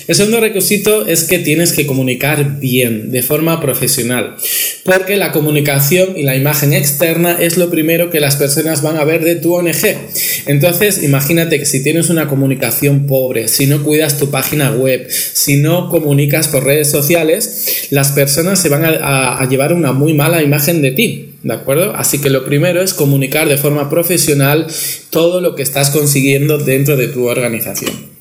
El 0.08 0.16
segundo 0.16 0.40
requisito 0.40 1.06
es 1.06 1.26
que 1.26 1.38
tienes 1.38 1.74
que 1.74 1.86
comunicar 1.86 2.62
bien, 2.62 3.12
de 3.12 3.22
forma 3.22 3.60
profesional, 3.60 4.38
porque 4.86 5.18
la 5.18 5.34
comunicación 5.34 6.16
y 6.16 6.24
la 6.24 6.38
imagen 6.38 6.72
externa 6.72 7.38
es 7.38 7.58
lo 7.58 7.70
primero 7.70 8.10
que 8.10 8.22
las 8.22 8.38
personas 8.38 8.82
van 8.82 8.96
a 8.96 9.04
ver 9.04 9.26
de 9.26 9.36
tu 9.36 9.54
ONG. 9.54 9.98
Entonces, 10.46 11.04
imagínate 11.04 11.60
que 11.60 11.66
si 11.66 11.84
tienes 11.84 12.10
una 12.10 12.30
comunicación 12.30 13.06
pobre, 13.06 13.50
si 13.50 13.66
no 13.66 13.84
cuidas 13.84 14.18
tu 14.18 14.32
página 14.32 14.72
web, 14.72 15.10
si 15.10 15.58
no 15.58 15.90
comunicas 15.90 16.48
por 16.48 16.64
redes 16.64 16.90
sociales, 16.90 17.88
las 17.90 18.14
personas 18.14 18.62
se 18.62 18.70
van 18.70 18.86
a, 18.86 19.46
llevar 19.50 19.74
una 19.74 19.92
muy 19.92 20.14
mala 20.14 20.42
imagen 20.42 20.82
de 20.82 20.92
ti. 20.92 21.34
¿De 21.44 21.54
acuerdo? 21.54 21.94
Así 21.94 22.20
que 22.20 22.30
lo 22.30 22.46
primero 22.46 22.82
es 22.82 22.94
comunicar 22.94 23.50
de 23.50 23.58
forma 23.58 23.90
profesional 23.90 24.68
todo 25.10 25.42
lo 25.42 25.56
que 25.56 25.64
estás 25.64 25.90
consiguiendo 25.90 26.58
dentro 26.58 26.96
de 26.96 27.10
tu 27.10 27.28
organización. 27.28 28.17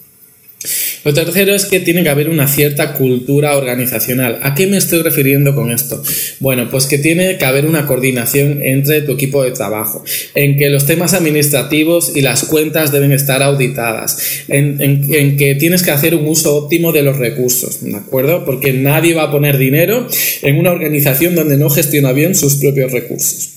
Lo 1.07 1.15
tercero 1.15 1.55
es 1.55 1.67
que 1.67 1.79
tiene 1.79 2.03
que 2.03 2.09
haber 2.09 2.29
una 2.29 2.49
cierta 2.49 2.95
cultura 2.95 3.57
organizacional. 3.57 4.41
¿A 4.43 4.57
qué 4.57 4.67
me 4.67 4.77
estoy 4.77 5.03
refiriendo 5.03 5.55
con 5.55 5.71
esto? 5.71 6.03
Bueno, 6.41 6.69
pues 6.69 6.87
que 6.87 6.99
tiene 6.99 7.39
que 7.39 7.45
haber 7.45 7.65
una 7.65 7.87
coordinación 7.87 8.61
entre 8.61 9.03
tu 9.03 9.13
equipo 9.13 9.45
de 9.45 9.53
trabajo, 9.53 10.03
en 10.35 10.57
que 10.57 10.69
los 10.69 10.85
temas 10.85 11.15
administrativos 11.15 12.11
y 12.17 12.23
las 12.23 12.43
cuentas 12.47 12.91
deben 12.91 13.13
estar 13.13 13.41
auditadas, 13.45 14.19
en, 14.49 15.37
que 15.37 15.55
tienes 15.55 15.85
que 15.85 15.93
hacer 15.93 16.17
un 16.17 16.27
uso 16.27 16.57
óptimo 16.57 16.91
de 16.91 17.03
los 17.03 17.19
recursos, 17.19 17.85
¿de 17.85 17.95
acuerdo? 17.95 18.45
Porque 18.45 18.73
nadie 18.73 19.15
va 19.15 19.23
a 19.23 19.31
poner 19.31 19.59
dinero 19.59 20.09
en 20.43 20.59
una 20.59 20.73
organización 20.73 21.37
donde 21.37 21.57
no 21.57 21.71
gestiona 21.71 22.11
bien 22.11 22.35
sus 22.35 22.57
propios 22.57 22.91
recursos. 22.91 23.51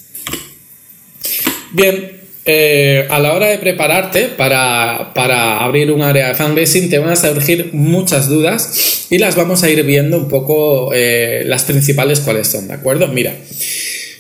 Bien, 1.74 2.19
eh, 2.46 3.06
a 3.10 3.20
la 3.20 3.34
hora 3.34 3.48
de 3.48 3.58
prepararte 3.58 4.26
para, 4.26 5.60
abrir 5.64 5.92
un 5.92 6.02
área 6.02 6.30
de 6.30 6.36
fundraising 6.36 6.90
te 6.90 6.98
van 6.98 7.10
a 7.10 7.16
surgir 7.16 7.70
muchas 7.74 8.30
dudas 8.30 9.08
y 9.10 9.18
las 9.18 9.36
vamos 9.36 9.64
a 9.64 9.70
ir 9.70 9.84
viendo 9.84 10.18
un 10.18 10.28
poco 10.30 10.92
eh, 10.94 11.44
las 11.46 11.64
principales 11.64 12.22
cuáles 12.22 12.48
son, 12.48 12.68
¿de 12.68 12.74
acuerdo? 12.74 13.08
Mira, 13.08 13.36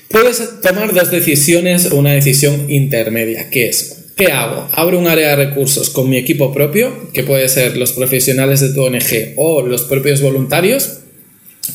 puedes 0.10 0.62
tomar 0.62 0.94
dos 0.94 1.12
decisiones 1.12 1.92
o 1.92 1.96
una 1.96 2.14
decisión 2.14 2.70
intermedia, 2.70 3.50
que 3.50 3.70
es 3.70 4.00
¿Qué 4.20 4.34
hago? 4.34 4.68
Abro 4.74 5.00
un 5.00 5.08
área 5.08 5.30
de 5.30 5.46
recursos 5.46 5.90
con 5.90 6.10
mi 6.10 6.18
equipo 6.18 6.54
propio, 6.54 7.10
que 7.14 7.24
puede 7.24 7.48
ser 7.48 7.78
los 7.78 7.94
profesionales 7.94 8.60
de 8.60 8.74
tu 8.74 8.84
ONG 8.84 9.34
o 9.38 9.62
los 9.62 9.84
propios 9.84 10.22
voluntarios, 10.22 10.98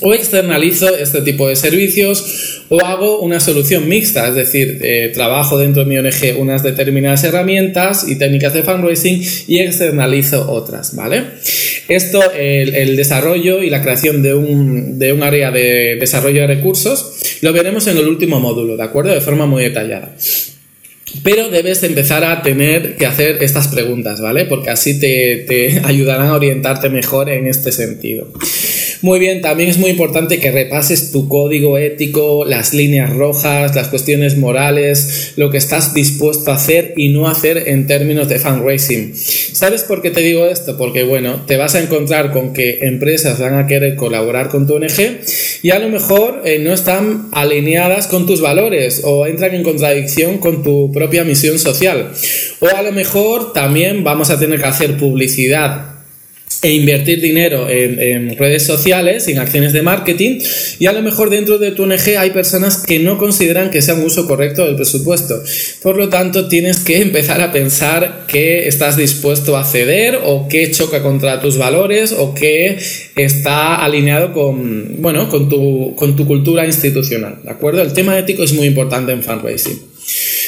o 0.00 0.14
externalizo 0.14 0.96
este 0.96 1.22
tipo 1.22 1.48
de 1.48 1.56
servicios 1.56 2.64
o 2.68 2.84
hago 2.84 3.20
una 3.20 3.40
solución 3.40 3.88
mixta, 3.88 4.28
es 4.28 4.34
decir, 4.34 4.78
eh, 4.82 5.10
trabajo 5.14 5.58
dentro 5.58 5.84
de 5.84 5.88
mi 5.88 5.98
ONG 5.98 6.38
unas 6.38 6.62
determinadas 6.62 7.24
herramientas 7.24 8.06
y 8.08 8.16
técnicas 8.16 8.54
de 8.54 8.62
fundraising 8.62 9.22
y 9.48 9.58
externalizo 9.58 10.50
otras, 10.50 10.94
¿vale? 10.94 11.22
Esto, 11.88 12.20
el, 12.32 12.96
desarrollo 12.96 13.62
y 13.62 13.68
la 13.68 13.82
creación 13.82 14.22
de 14.22 14.34
un, 14.34 14.98
de 14.98 15.12
un 15.12 15.22
área 15.22 15.50
de 15.50 15.96
desarrollo 16.00 16.42
de 16.42 16.46
recursos, 16.46 17.38
lo 17.42 17.52
veremos 17.52 17.86
en 17.86 17.98
el 17.98 18.08
último 18.08 18.40
módulo, 18.40 18.76
¿de 18.76 18.82
acuerdo? 18.82 19.12
De 19.12 19.20
forma 19.20 19.46
muy 19.46 19.62
detallada. 19.62 20.14
Pero 21.22 21.48
debes 21.48 21.82
empezar 21.82 22.24
a 22.24 22.42
tener 22.42 22.96
que 22.96 23.06
hacer 23.06 23.42
estas 23.42 23.68
preguntas, 23.68 24.20
¿vale? 24.20 24.46
Porque 24.46 24.70
así 24.70 24.98
te, 24.98 25.44
te 25.46 25.80
ayudarán 25.84 26.28
a 26.28 26.34
orientarte 26.34 26.88
mejor 26.88 27.28
en 27.28 27.46
este 27.46 27.70
sentido. 27.70 28.32
Muy 29.04 29.18
bien, 29.18 29.42
también 29.42 29.68
es 29.68 29.76
muy 29.76 29.90
importante 29.90 30.40
que 30.40 30.50
repases 30.50 31.12
tu 31.12 31.28
código 31.28 31.76
ético, 31.76 32.46
las 32.46 32.72
líneas 32.72 33.10
rojas, 33.10 33.74
las 33.74 33.88
cuestiones 33.88 34.38
morales, 34.38 35.34
lo 35.36 35.50
que 35.50 35.58
estás 35.58 35.92
dispuesto 35.92 36.50
a 36.50 36.54
hacer 36.54 36.94
y 36.96 37.10
no 37.10 37.28
hacer 37.28 37.68
en 37.68 37.86
términos 37.86 38.30
de 38.30 38.38
fundraising. 38.38 39.14
¿Sabes 39.14 39.82
por 39.82 40.00
qué 40.00 40.10
te 40.10 40.22
digo 40.22 40.46
esto? 40.46 40.78
Porque, 40.78 41.02
bueno, 41.02 41.42
te 41.46 41.58
vas 41.58 41.74
a 41.74 41.82
encontrar 41.82 42.32
con 42.32 42.54
que 42.54 42.78
empresas 42.80 43.38
van 43.38 43.58
a 43.58 43.66
querer 43.66 43.94
colaborar 43.94 44.48
con 44.48 44.66
tu 44.66 44.76
ONG 44.76 45.20
y 45.62 45.68
a 45.68 45.78
lo 45.78 45.90
mejor 45.90 46.40
eh, 46.46 46.58
no 46.60 46.72
están 46.72 47.28
alineadas 47.32 48.06
con 48.06 48.24
tus 48.24 48.40
valores 48.40 49.02
o 49.04 49.26
entran 49.26 49.54
en 49.54 49.64
contradicción 49.64 50.38
con 50.38 50.62
tu 50.62 50.90
propia 50.92 51.24
misión 51.24 51.58
social. 51.58 52.10
O 52.60 52.68
a 52.74 52.80
lo 52.80 52.92
mejor 52.92 53.52
también 53.52 54.02
vamos 54.02 54.30
a 54.30 54.38
tener 54.38 54.60
que 54.60 54.66
hacer 54.66 54.96
publicidad 54.96 55.93
e 56.64 56.72
invertir 56.72 57.20
dinero 57.20 57.68
en, 57.68 58.38
redes 58.38 58.62
sociales, 58.62 59.28
en 59.28 59.38
acciones 59.38 59.74
de 59.74 59.82
marketing, 59.82 60.40
y 60.78 60.86
a 60.86 60.92
lo 60.92 61.02
mejor 61.02 61.28
dentro 61.28 61.58
de 61.58 61.72
tu 61.72 61.82
ONG 61.82 62.16
hay 62.18 62.30
personas 62.30 62.78
que 62.78 62.98
no 62.98 63.18
consideran 63.18 63.70
que 63.70 63.82
sea 63.82 63.96
un 63.96 64.04
uso 64.04 64.26
correcto 64.26 64.64
del 64.64 64.74
presupuesto. 64.74 65.42
Por 65.82 65.98
lo 65.98 66.08
tanto, 66.08 66.48
tienes 66.48 66.78
que 66.78 67.02
empezar 67.02 67.42
a 67.42 67.52
pensar 67.52 68.24
que 68.28 68.66
estás 68.66 68.96
dispuesto 68.96 69.58
a 69.58 69.64
ceder 69.64 70.20
o 70.24 70.48
que 70.48 70.70
choca 70.70 71.02
contra 71.02 71.38
tus 71.38 71.58
valores 71.58 72.12
o 72.16 72.34
que 72.34 72.78
está 73.14 73.84
alineado 73.84 74.32
con, 74.32 75.02
bueno, 75.02 75.28
con, 75.28 75.50
tu, 75.50 75.94
con 75.96 76.16
tu 76.16 76.26
cultura 76.26 76.64
institucional. 76.64 77.40
¿De 77.44 77.50
acuerdo? 77.50 77.82
El 77.82 77.92
tema 77.92 78.18
ético 78.18 78.42
es 78.42 78.54
muy 78.54 78.66
importante 78.66 79.12
en 79.12 79.22
fundraising. 79.22 79.93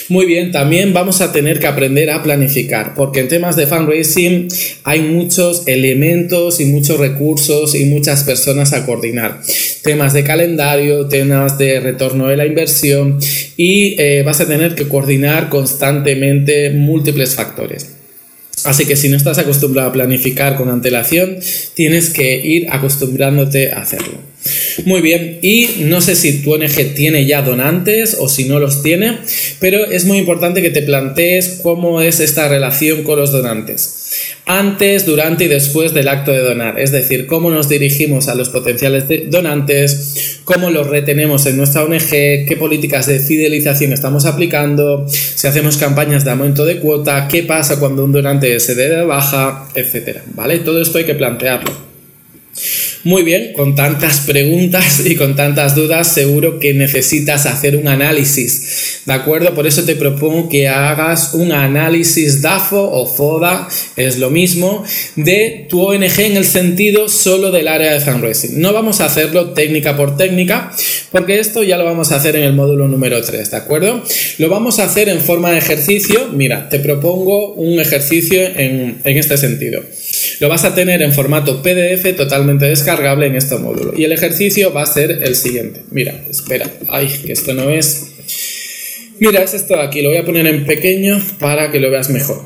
Muy 0.09 0.25
bien, 0.25 0.53
también 0.53 0.93
vamos 0.93 1.21
a 1.21 1.33
tener 1.33 1.59
que 1.59 1.67
aprender 1.67 2.11
a 2.11 2.23
planificar, 2.23 2.95
porque 2.95 3.21
en 3.21 3.29
temas 3.29 3.57
de 3.57 3.67
fundraising 3.67 4.47
hay 4.85 5.01
muchos 5.01 5.67
elementos 5.67 6.61
y 6.61 6.67
muchos 6.67 7.01
recursos 7.01 7.75
y 7.75 7.87
muchas 7.87 8.23
personas 8.23 8.73
a 8.73 8.87
coordinar. 8.87 9.41
Temas 9.83 10.13
de 10.13 10.23
calendario, 10.23 11.07
temas 11.07 11.59
de 11.59 11.81
retorno 11.81 12.29
de 12.29 12.37
la 12.37 12.47
inversión 12.47 13.19
y 13.57 14.01
eh, 14.01 14.23
vas 14.25 14.41
a 14.41 14.47
tener 14.47 14.77
que 14.77 14.87
coordinar 14.87 15.49
constantemente 15.49 16.71
múltiples 16.71 17.35
factores. 17.35 17.97
Así 18.65 18.85
que 18.85 18.95
si 18.95 19.09
no 19.09 19.17
estás 19.17 19.39
acostumbrado 19.39 19.89
a 19.89 19.93
planificar 19.93 20.57
con 20.57 20.69
antelación, 20.69 21.39
tienes 21.75 22.11
que 22.11 22.37
ir 22.37 22.69
acostumbrándote 22.71 23.73
a 23.73 23.83
hacerlo. 23.83 24.36
Muy 24.85 25.01
bien, 25.01 25.39
y 25.43 25.69
no 25.81 26.01
sé 26.01 26.15
si 26.15 26.43
tu 26.43 26.55
ONG 26.55 26.95
tiene 26.95 27.27
ya 27.27 27.43
donantes 27.43 28.17
o 28.19 28.29
si 28.29 28.45
no 28.45 28.59
los 28.59 28.83
tiene, 28.83 29.19
pero 29.61 29.85
es 29.85 30.05
muy 30.05 30.19
importante 30.19 30.63
que 30.63 30.71
te 30.71 30.83
plantees 30.83 31.61
cómo 31.63 32.01
es 32.01 32.21
esta 32.21 32.49
relación 32.49 33.03
con 33.03 33.19
los 33.19 33.33
donantes. 33.33 33.93
Antes, 34.47 35.05
durante 35.05 35.45
y 35.45 35.49
después 35.49 35.93
del 35.93 36.09
acto 36.09 36.31
de 36.31 36.39
donar, 36.39 36.79
es 36.79 36.93
decir, 36.93 37.27
cómo 37.27 37.51
nos 37.51 37.69
dirigimos 37.69 38.29
a 38.29 38.35
los 38.35 38.49
potenciales 38.49 39.05
donantes, 39.29 40.41
cómo 40.45 40.71
los 40.71 40.87
retenemos 40.87 41.47
en 41.47 41.57
nuestra 41.57 41.85
ONG, 41.85 42.09
qué 42.09 42.57
políticas 42.59 43.07
de 43.07 43.19
fidelización 43.19 43.93
estamos 43.93 44.25
aplicando, 44.25 45.07
si 45.09 45.47
hacemos 45.47 45.77
campañas 45.77 46.25
de 46.25 46.31
aumento 46.31 46.65
de 46.65 46.79
cuota, 46.79 47.27
qué 47.29 47.43
pasa 47.43 47.81
cuando 47.81 48.05
un 48.05 48.13
donante 48.13 48.59
se 48.61 48.75
dé 48.75 48.89
de 48.89 49.05
baja, 49.05 49.69
etcétera, 49.75 50.23
¿vale? 50.35 50.61
Todo 50.61 50.81
esto 50.81 50.99
hay 50.99 51.05
que 51.05 51.15
plantearlo. 51.15 51.86
Muy 53.07 53.23
bien, 53.23 53.53
con 53.53 53.77
tantas 53.77 54.19
preguntas 54.19 55.07
y 55.07 55.15
con 55.15 55.37
tantas 55.37 55.77
dudas, 55.77 56.13
seguro 56.13 56.59
que 56.59 56.75
necesitas 56.75 57.47
hacer 57.47 57.77
un 57.77 57.87
análisis, 57.87 59.03
¿de 59.07 59.13
acuerdo? 59.13 59.55
Por 59.55 59.69
eso 59.69 59.85
te 59.85 59.95
propongo 59.95 60.49
que 60.49 60.67
hagas 60.67 61.33
un 61.33 61.53
análisis 61.53 62.43
DAFO 62.43 62.83
o 62.83 63.07
FODA, 63.07 63.69
es 63.95 64.19
lo 64.19 64.31
mismo, 64.31 64.83
de 65.15 65.67
tu 65.69 65.83
ONG 65.83 66.19
en 66.19 66.37
el 66.37 66.45
sentido 66.45 67.09
solo 67.09 67.53
del 67.53 67.69
área 67.69 67.93
de 67.93 68.01
fundraising. 68.01 68.61
No 68.61 68.73
vamos 68.73 69.01
a 69.01 69.05
hacerlo 69.05 69.53
técnica 69.53 69.97
por 69.97 70.17
técnica, 70.17 70.73
porque 71.13 71.39
esto 71.39 71.63
ya 71.63 71.79
lo 71.79 71.85
vamos 71.85 72.11
a 72.11 72.17
hacer 72.17 72.35
en 72.35 72.43
el 72.43 72.55
módulo 72.55 72.89
número 72.89 73.23
3, 73.23 73.53
¿de 73.53 73.57
acuerdo? 73.57 74.03
Lo 74.39 74.49
vamos 74.49 74.81
a 74.81 74.85
hacer 74.85 75.09
en 75.09 75.21
forma 75.21 75.53
de 75.53 75.59
ejercicio. 75.59 76.31
Mira, 76.33 76.69
te 76.69 76.81
propongo 76.81 77.55
un 77.55 77.79
ejercicio 77.79 78.43
en, 78.43 78.99
en 79.05 79.17
este 79.17 79.37
sentido. 79.37 79.81
Lo 80.41 80.49
vas 80.49 80.65
a 80.65 80.75
tener 80.75 81.03
en 81.03 81.13
formato 81.13 81.63
PDF 81.63 82.15
totalmente 82.17 82.67
descargable 82.67 83.27
en 83.27 83.37
este 83.37 83.57
módulo. 83.57 83.93
Y 83.97 84.05
el 84.05 84.13
ejercicio 84.13 84.73
va 84.73 84.83
a 84.83 84.87
ser 84.87 85.11
el 85.23 85.35
siguiente. 85.35 85.83
Mira, 85.91 86.25
espera. 86.31 86.71
Ay, 86.89 87.09
que 87.25 87.33
esto 87.33 87.55
no 87.55 87.71
es... 87.71 88.13
Mira, 89.19 89.43
es 89.43 89.55
esto 89.55 89.75
de 89.75 89.83
aquí. 89.83 90.03
Lo 90.03 90.11
voy 90.11 90.19
a 90.19 90.25
poner 90.25 90.47
en 90.47 90.67
pequeño 90.67 91.23
para 91.39 91.71
que 91.71 91.81
lo 91.81 91.91
veas 91.91 92.11
mejor. 92.11 92.45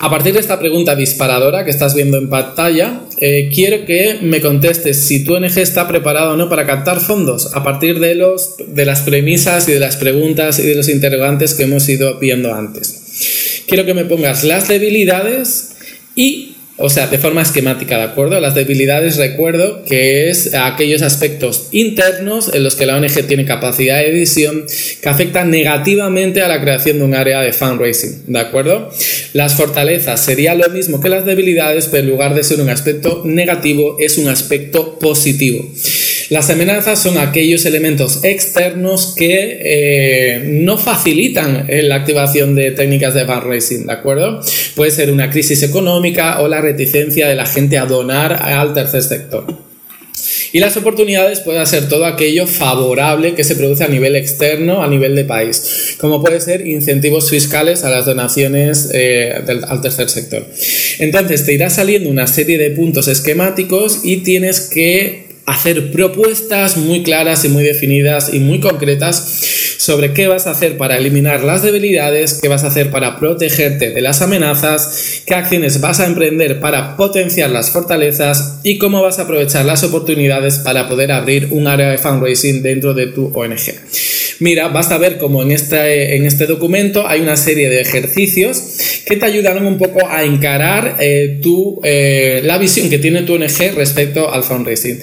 A 0.00 0.10
partir 0.10 0.32
de 0.32 0.38
esta 0.38 0.60
pregunta 0.60 0.94
disparadora 0.94 1.64
que 1.64 1.72
estás 1.72 1.96
viendo 1.96 2.18
en 2.18 2.28
pantalla, 2.28 3.00
eh, 3.16 3.50
quiero 3.52 3.84
que 3.84 4.18
me 4.22 4.40
contestes 4.40 5.04
si 5.04 5.24
tu 5.24 5.34
ONG 5.34 5.58
está 5.58 5.88
preparado 5.88 6.34
o 6.34 6.36
no 6.36 6.48
para 6.48 6.66
captar 6.66 7.00
fondos 7.00 7.52
a 7.52 7.64
partir 7.64 7.98
de, 7.98 8.14
los, 8.14 8.54
de 8.64 8.84
las 8.84 9.02
premisas 9.02 9.68
y 9.68 9.72
de 9.72 9.80
las 9.80 9.96
preguntas 9.96 10.60
y 10.60 10.62
de 10.62 10.76
los 10.76 10.88
interrogantes 10.88 11.54
que 11.54 11.64
hemos 11.64 11.88
ido 11.88 12.16
viendo 12.20 12.54
antes. 12.54 13.64
Quiero 13.66 13.84
que 13.84 13.94
me 13.94 14.04
pongas 14.04 14.44
las 14.44 14.68
debilidades 14.68 15.67
o 16.80 16.88
sea, 16.88 17.08
de 17.08 17.18
forma 17.18 17.42
esquemática, 17.42 17.98
¿de 17.98 18.04
acuerdo? 18.04 18.38
Las 18.38 18.54
debilidades, 18.54 19.16
recuerdo 19.16 19.82
que 19.84 20.30
es 20.30 20.54
aquellos 20.54 21.02
aspectos 21.02 21.68
internos 21.72 22.54
en 22.54 22.62
los 22.62 22.76
que 22.76 22.86
la 22.86 22.96
ONG 22.96 23.26
tiene 23.26 23.44
capacidad 23.44 23.98
de 23.98 24.10
visión 24.10 24.64
que 25.02 25.08
afectan 25.08 25.50
negativamente 25.50 26.40
a 26.40 26.46
la 26.46 26.60
creación 26.60 26.98
de 26.98 27.04
un 27.04 27.14
área 27.14 27.40
de 27.40 27.52
fundraising, 27.52 28.22
¿de 28.28 28.38
acuerdo? 28.38 28.90
Las 29.32 29.56
fortalezas 29.56 30.24
sería 30.24 30.54
lo 30.54 30.68
mismo 30.70 31.00
que 31.00 31.08
las 31.08 31.26
debilidades, 31.26 31.88
pero 31.88 32.04
en 32.04 32.10
lugar 32.10 32.34
de 32.34 32.44
ser 32.44 32.60
un 32.60 32.70
aspecto 32.70 33.22
negativo, 33.24 33.96
es 33.98 34.16
un 34.16 34.28
aspecto 34.28 35.00
positivo. 35.00 35.68
Las 36.30 36.50
amenazas 36.50 37.02
son 37.02 37.16
aquellos 37.16 37.64
elementos 37.64 38.22
externos 38.22 39.14
que 39.16 39.60
eh, 39.62 40.42
no 40.44 40.76
facilitan 40.76 41.66
la 41.68 41.94
activación 41.94 42.54
de 42.54 42.70
técnicas 42.72 43.14
de 43.14 43.24
fundraising, 43.24 43.86
¿de 43.86 43.92
acuerdo? 43.92 44.40
Puede 44.74 44.90
ser 44.90 45.10
una 45.10 45.30
crisis 45.30 45.62
económica 45.62 46.40
o 46.40 46.48
la 46.48 46.60
reticencia 46.60 47.28
de 47.28 47.34
la 47.34 47.46
gente 47.46 47.78
a 47.78 47.86
donar 47.86 48.34
al 48.34 48.74
tercer 48.74 49.02
sector. 49.02 49.68
Y 50.52 50.60
las 50.60 50.76
oportunidades 50.76 51.40
pueden 51.40 51.66
ser 51.66 51.88
todo 51.88 52.06
aquello 52.06 52.46
favorable 52.46 53.34
que 53.34 53.44
se 53.44 53.54
produce 53.54 53.84
a 53.84 53.88
nivel 53.88 54.16
externo, 54.16 54.82
a 54.82 54.88
nivel 54.88 55.14
de 55.14 55.24
país, 55.24 55.96
como 55.98 56.22
puede 56.22 56.40
ser 56.40 56.66
incentivos 56.66 57.30
fiscales 57.30 57.84
a 57.84 57.90
las 57.90 58.06
donaciones 58.06 58.90
eh, 58.94 59.32
al 59.66 59.80
tercer 59.80 60.08
sector. 60.08 60.46
Entonces 60.98 61.44
te 61.44 61.52
irá 61.52 61.68
saliendo 61.70 62.08
una 62.08 62.26
serie 62.26 62.58
de 62.58 62.70
puntos 62.70 63.08
esquemáticos 63.08 64.00
y 64.04 64.18
tienes 64.18 64.60
que 64.60 65.27
hacer 65.48 65.90
propuestas 65.92 66.76
muy 66.76 67.02
claras 67.02 67.44
y 67.44 67.48
muy 67.48 67.64
definidas 67.64 68.32
y 68.32 68.38
muy 68.38 68.60
concretas 68.60 69.76
sobre 69.78 70.12
qué 70.12 70.28
vas 70.28 70.46
a 70.46 70.50
hacer 70.50 70.76
para 70.76 70.98
eliminar 70.98 71.44
las 71.44 71.62
debilidades, 71.62 72.38
qué 72.42 72.48
vas 72.48 72.64
a 72.64 72.66
hacer 72.66 72.90
para 72.90 73.18
protegerte 73.18 73.90
de 73.90 74.00
las 74.02 74.20
amenazas, 74.20 75.22
qué 75.24 75.34
acciones 75.34 75.80
vas 75.80 76.00
a 76.00 76.06
emprender 76.06 76.60
para 76.60 76.96
potenciar 76.96 77.50
las 77.50 77.70
fortalezas 77.70 78.60
y 78.64 78.76
cómo 78.76 79.02
vas 79.02 79.18
a 79.18 79.22
aprovechar 79.22 79.64
las 79.64 79.84
oportunidades 79.84 80.58
para 80.58 80.88
poder 80.88 81.12
abrir 81.12 81.48
un 81.52 81.66
área 81.66 81.90
de 81.90 81.98
fundraising 81.98 82.62
dentro 82.62 82.92
de 82.92 83.06
tu 83.06 83.32
ONG. 83.34 83.72
Mira, 84.40 84.68
basta 84.68 84.98
ver 84.98 85.18
cómo 85.18 85.42
en 85.42 85.50
este, 85.50 86.16
en 86.16 86.24
este 86.24 86.46
documento 86.46 87.08
hay 87.08 87.20
una 87.20 87.36
serie 87.36 87.68
de 87.70 87.80
ejercicios 87.80 89.02
que 89.04 89.16
te 89.16 89.24
ayudarán 89.24 89.66
un 89.66 89.78
poco 89.78 90.06
a 90.08 90.22
encarar 90.22 90.96
eh, 91.00 91.40
eh, 91.82 92.40
la 92.44 92.58
visión 92.58 92.88
que 92.88 92.98
tiene 92.98 93.22
tu 93.22 93.34
ONG 93.34 93.74
respecto 93.74 94.32
al 94.32 94.44
fundraising. 94.44 95.00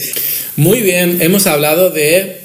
Muy 0.58 0.80
bien, 0.80 1.18
hemos 1.20 1.48
hablado 1.48 1.90
de 1.90 2.38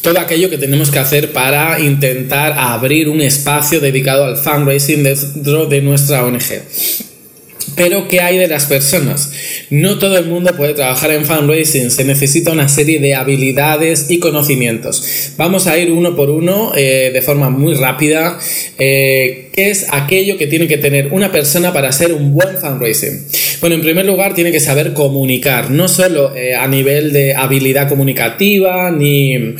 todo 0.00 0.18
aquello 0.18 0.50
que 0.50 0.58
tenemos 0.58 0.90
que 0.90 0.98
hacer 0.98 1.30
para 1.32 1.78
intentar 1.78 2.54
abrir 2.58 3.08
un 3.08 3.20
espacio 3.20 3.78
dedicado 3.78 4.24
al 4.24 4.36
fundraising 4.36 5.04
dentro 5.04 5.66
de 5.66 5.80
nuestra 5.80 6.24
ONG. 6.24 6.40
Pero, 7.76 8.08
¿qué 8.08 8.20
hay 8.20 8.36
de 8.36 8.48
las 8.48 8.66
personas? 8.66 9.32
No 9.70 9.98
todo 9.98 10.18
el 10.18 10.26
mundo 10.26 10.56
puede 10.56 10.74
trabajar 10.74 11.12
en 11.12 11.24
fundraising, 11.24 11.92
se 11.92 12.04
necesita 12.04 12.50
una 12.50 12.68
serie 12.68 12.98
de 12.98 13.14
habilidades 13.14 14.06
y 14.10 14.18
conocimientos. 14.18 15.32
Vamos 15.36 15.68
a 15.68 15.78
ir 15.78 15.92
uno 15.92 16.16
por 16.16 16.30
uno 16.30 16.72
eh, 16.74 17.10
de 17.14 17.22
forma 17.22 17.48
muy 17.48 17.74
rápida. 17.74 18.40
Eh, 18.76 19.50
¿Qué 19.54 19.70
es 19.70 19.86
aquello 19.92 20.36
que 20.36 20.48
tiene 20.48 20.66
que 20.66 20.78
tener 20.78 21.12
una 21.12 21.30
persona 21.30 21.72
para 21.72 21.92
ser 21.92 22.12
un 22.12 22.32
buen 22.32 22.58
fundraising? 22.58 23.24
Bueno, 23.62 23.76
en 23.76 23.82
primer 23.82 24.04
lugar, 24.04 24.34
tiene 24.34 24.52
que 24.52 24.60
saber 24.60 24.92
comunicar, 24.92 25.70
no 25.70 25.86
solo 25.86 26.34
eh, 26.34 26.54
a 26.54 26.66
nivel 26.66 27.12
de 27.12 27.34
habilidad 27.34 27.88
comunicativa, 27.88 28.90
ni 28.90 29.54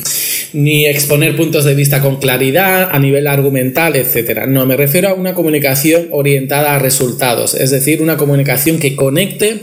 ni 0.51 0.85
exponer 0.85 1.35
puntos 1.35 1.65
de 1.65 1.73
vista 1.73 1.99
con 1.99 2.17
claridad 2.17 2.89
a 2.91 2.99
nivel 2.99 3.27
argumental, 3.27 3.95
etcétera. 3.95 4.45
No, 4.45 4.65
me 4.65 4.77
refiero 4.77 5.07
a 5.09 5.13
una 5.13 5.33
comunicación 5.33 6.09
orientada 6.11 6.75
a 6.75 6.79
resultados, 6.79 7.55
es 7.55 7.71
decir, 7.71 8.01
una 8.01 8.17
comunicación 8.17 8.77
que 8.77 8.95
conecte 8.95 9.61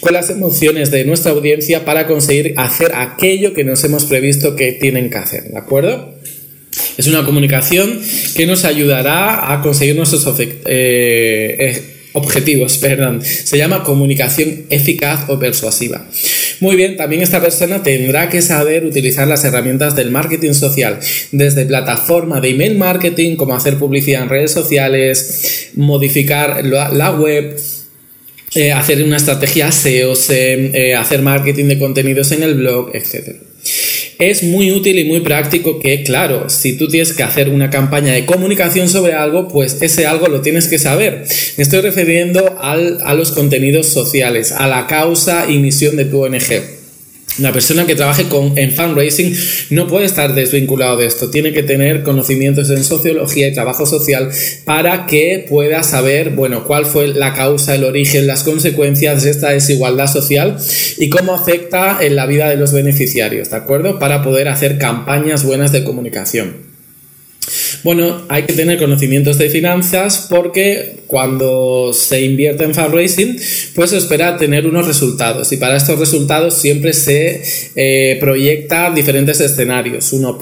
con 0.00 0.14
las 0.14 0.30
emociones 0.30 0.90
de 0.90 1.04
nuestra 1.04 1.32
audiencia 1.32 1.84
para 1.84 2.06
conseguir 2.06 2.54
hacer 2.56 2.92
aquello 2.94 3.54
que 3.54 3.62
nos 3.62 3.84
hemos 3.84 4.06
previsto 4.06 4.56
que 4.56 4.72
tienen 4.72 5.10
que 5.10 5.18
hacer, 5.18 5.44
¿de 5.44 5.58
acuerdo? 5.58 6.14
Es 6.96 7.06
una 7.06 7.24
comunicación 7.24 8.00
que 8.34 8.46
nos 8.46 8.64
ayudará 8.64 9.52
a 9.52 9.60
conseguir 9.60 9.94
nuestros 9.94 10.24
eh, 10.40 11.91
objetivos, 12.12 12.78
perdón. 12.80 13.22
Se 13.22 13.58
llama 13.58 13.84
comunicación 13.84 14.66
eficaz 14.70 15.28
o 15.28 15.38
persuasiva. 15.38 16.06
Muy 16.60 16.76
bien, 16.76 16.96
también 16.96 17.22
esta 17.22 17.40
persona 17.40 17.82
tendrá 17.82 18.28
que 18.28 18.42
saber 18.42 18.84
utilizar 18.84 19.26
las 19.26 19.44
herramientas 19.44 19.96
del 19.96 20.10
marketing 20.10 20.52
social, 20.52 21.00
desde 21.32 21.66
plataforma 21.66 22.40
de 22.40 22.50
email 22.50 22.76
marketing, 22.76 23.36
como 23.36 23.54
hacer 23.54 23.78
publicidad 23.78 24.22
en 24.22 24.28
redes 24.28 24.52
sociales, 24.52 25.70
modificar 25.74 26.64
la 26.64 27.10
web, 27.10 27.56
eh, 28.54 28.70
hacer 28.70 29.02
una 29.02 29.16
estrategia 29.16 29.72
SEO, 29.72 30.12
eh, 30.28 30.94
hacer 30.94 31.22
marketing 31.22 31.66
de 31.66 31.78
contenidos 31.78 32.32
en 32.32 32.42
el 32.42 32.54
blog, 32.54 32.90
etc. 32.94 33.36
Es 34.28 34.44
muy 34.44 34.70
útil 34.70 35.00
y 35.00 35.04
muy 35.04 35.18
práctico 35.18 35.80
que, 35.80 36.04
claro, 36.04 36.48
si 36.48 36.76
tú 36.76 36.86
tienes 36.86 37.12
que 37.12 37.24
hacer 37.24 37.48
una 37.48 37.70
campaña 37.70 38.12
de 38.12 38.24
comunicación 38.24 38.88
sobre 38.88 39.14
algo, 39.14 39.48
pues 39.48 39.78
ese 39.82 40.06
algo 40.06 40.28
lo 40.28 40.42
tienes 40.42 40.68
que 40.68 40.78
saber. 40.78 41.24
Me 41.56 41.64
estoy 41.64 41.80
refiriendo 41.80 42.56
a 42.60 43.14
los 43.14 43.32
contenidos 43.32 43.88
sociales, 43.88 44.52
a 44.52 44.68
la 44.68 44.86
causa 44.86 45.50
y 45.50 45.58
misión 45.58 45.96
de 45.96 46.04
tu 46.04 46.22
ONG. 46.22 46.81
La 47.38 47.50
persona 47.50 47.86
que 47.86 47.94
trabaje 47.94 48.28
con, 48.28 48.58
en 48.58 48.72
fundraising 48.72 49.34
no 49.70 49.86
puede 49.86 50.04
estar 50.04 50.34
desvinculado 50.34 50.98
de 50.98 51.06
esto, 51.06 51.30
tiene 51.30 51.52
que 51.52 51.62
tener 51.62 52.02
conocimientos 52.02 52.68
en 52.70 52.84
sociología 52.84 53.48
y 53.48 53.54
trabajo 53.54 53.86
social 53.86 54.30
para 54.64 55.06
que 55.06 55.46
pueda 55.48 55.82
saber, 55.82 56.30
bueno, 56.30 56.64
cuál 56.64 56.84
fue 56.84 57.08
la 57.08 57.32
causa, 57.32 57.74
el 57.74 57.84
origen, 57.84 58.26
las 58.26 58.42
consecuencias 58.42 59.22
de 59.22 59.30
esta 59.30 59.50
desigualdad 59.50 60.08
social 60.08 60.58
y 60.98 61.08
cómo 61.08 61.34
afecta 61.34 61.98
en 62.02 62.16
la 62.16 62.26
vida 62.26 62.50
de 62.50 62.56
los 62.56 62.72
beneficiarios, 62.72 63.50
¿de 63.50 63.56
acuerdo? 63.56 63.98
Para 63.98 64.22
poder 64.22 64.48
hacer 64.48 64.76
campañas 64.76 65.44
buenas 65.44 65.72
de 65.72 65.84
comunicación. 65.84 66.71
Bueno, 67.84 68.22
hay 68.28 68.44
que 68.44 68.52
tener 68.52 68.78
conocimientos 68.78 69.38
de 69.38 69.50
finanzas 69.50 70.28
porque 70.30 71.02
cuando 71.08 71.92
se 71.92 72.22
invierte 72.22 72.64
en 72.64 72.74
fundraising, 72.74 73.36
pues 73.74 73.90
se 73.90 73.98
espera 73.98 74.36
tener 74.36 74.66
unos 74.66 74.86
resultados 74.86 75.52
y 75.52 75.56
para 75.56 75.76
estos 75.76 75.98
resultados 75.98 76.54
siempre 76.54 76.92
se 76.92 77.42
eh, 77.74 78.16
proyecta 78.20 78.90
diferentes 78.90 79.40
escenarios, 79.40 80.12
uno, 80.12 80.38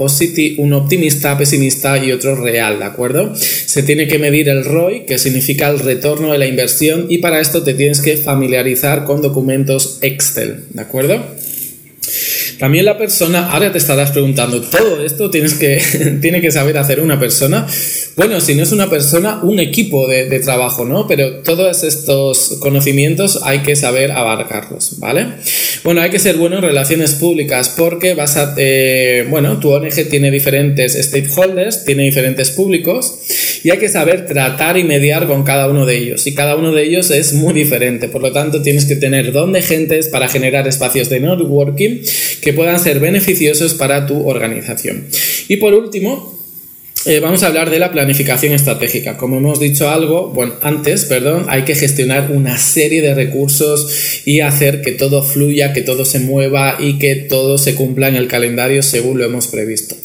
uno 0.58 0.78
optimista, 0.78 1.38
pesimista 1.38 2.04
y 2.04 2.12
otro 2.12 2.36
real, 2.36 2.78
¿de 2.78 2.84
acuerdo? 2.84 3.34
Se 3.34 3.82
tiene 3.82 4.06
que 4.06 4.18
medir 4.18 4.48
el 4.50 4.64
ROI, 4.64 5.06
que 5.06 5.18
significa 5.18 5.68
el 5.70 5.78
retorno 5.78 6.32
de 6.32 6.38
la 6.38 6.46
inversión 6.46 7.06
y 7.08 7.18
para 7.18 7.40
esto 7.40 7.62
te 7.62 7.74
tienes 7.74 8.00
que 8.00 8.16
familiarizar 8.18 9.04
con 9.04 9.22
documentos 9.22 9.98
Excel, 10.02 10.64
¿de 10.70 10.82
acuerdo? 10.82 11.24
También 12.60 12.84
la 12.84 12.98
persona, 12.98 13.50
ahora 13.50 13.72
te 13.72 13.78
estarás 13.78 14.10
preguntando, 14.10 14.60
¿todo 14.60 15.02
esto 15.02 15.30
tienes 15.30 15.54
que, 15.54 15.82
tiene 16.20 16.42
que 16.42 16.50
saber 16.50 16.76
hacer 16.76 17.00
una 17.00 17.18
persona? 17.18 17.66
Bueno, 18.16 18.38
si 18.38 18.54
no 18.54 18.62
es 18.62 18.70
una 18.70 18.90
persona, 18.90 19.40
un 19.42 19.58
equipo 19.58 20.06
de, 20.06 20.40
trabajo, 20.40 20.84
¿no? 20.84 21.06
Pero 21.08 21.38
todos 21.38 21.82
estos 21.84 22.58
conocimientos 22.60 23.40
hay 23.44 23.60
que 23.60 23.76
saber 23.76 24.12
abarcarlos, 24.12 24.98
¿vale? 24.98 25.26
Bueno, 25.84 26.02
hay 26.02 26.10
que 26.10 26.18
ser 26.18 26.36
bueno 26.36 26.56
en 26.56 26.62
relaciones 26.62 27.14
públicas 27.14 27.72
porque 27.74 28.12
vas 28.14 28.36
a, 28.36 28.54
eh, 28.58 29.26
bueno, 29.30 29.58
tu 29.58 29.70
ONG 29.70 30.08
tiene 30.10 30.30
diferentes 30.30 30.92
stakeholders, 30.92 31.86
tiene 31.86 32.04
diferentes 32.04 32.50
públicos 32.50 33.20
y 33.62 33.70
hay 33.70 33.78
que 33.78 33.88
saber 33.88 34.26
tratar 34.26 34.78
y 34.78 34.84
mediar 34.84 35.26
con 35.26 35.42
cada 35.42 35.68
uno 35.68 35.86
de 35.86 35.98
ellos. 35.98 36.26
Y 36.26 36.34
cada 36.34 36.56
uno 36.56 36.72
de 36.72 36.84
ellos 36.84 37.10
es 37.10 37.32
muy 37.32 37.54
diferente, 37.54 38.08
por 38.08 38.22
lo 38.22 38.32
tanto 38.32 38.62
tienes 38.62 38.84
que 38.84 38.96
tener 38.96 39.32
don 39.32 39.52
de 39.52 39.62
gentes 39.62 40.08
para 40.08 40.28
generar 40.28 40.66
espacios 40.66 41.08
de 41.08 41.20
networking 41.20 42.00
que 42.40 42.52
puedan 42.52 42.80
ser 42.80 43.00
beneficiosos 43.00 43.74
para 43.74 44.06
tu 44.06 44.26
organización. 44.28 45.06
Y 45.48 45.56
por 45.56 45.74
último, 45.74 46.40
eh, 47.06 47.18
vamos 47.20 47.42
a 47.42 47.46
hablar 47.46 47.70
de 47.70 47.78
la 47.78 47.92
planificación 47.92 48.52
estratégica. 48.52 49.16
Como 49.16 49.38
hemos 49.38 49.58
dicho 49.58 49.88
algo, 49.88 50.28
bueno, 50.28 50.54
antes, 50.60 51.06
perdón, 51.06 51.46
hay 51.48 51.62
que 51.62 51.74
gestionar 51.74 52.30
una 52.30 52.58
serie 52.58 53.00
de 53.00 53.14
recursos 53.14 54.22
y 54.26 54.40
hacer 54.40 54.82
que 54.82 54.92
todo 54.92 55.22
fluya, 55.22 55.72
que 55.72 55.80
todo 55.80 56.04
se 56.04 56.18
mueva 56.18 56.76
y 56.78 56.98
que 56.98 57.16
todo 57.16 57.56
se 57.56 57.74
cumpla 57.74 58.08
en 58.08 58.16
el 58.16 58.28
calendario 58.28 58.82
según 58.82 59.18
lo 59.18 59.24
hemos 59.24 59.48
previsto. 59.48 59.96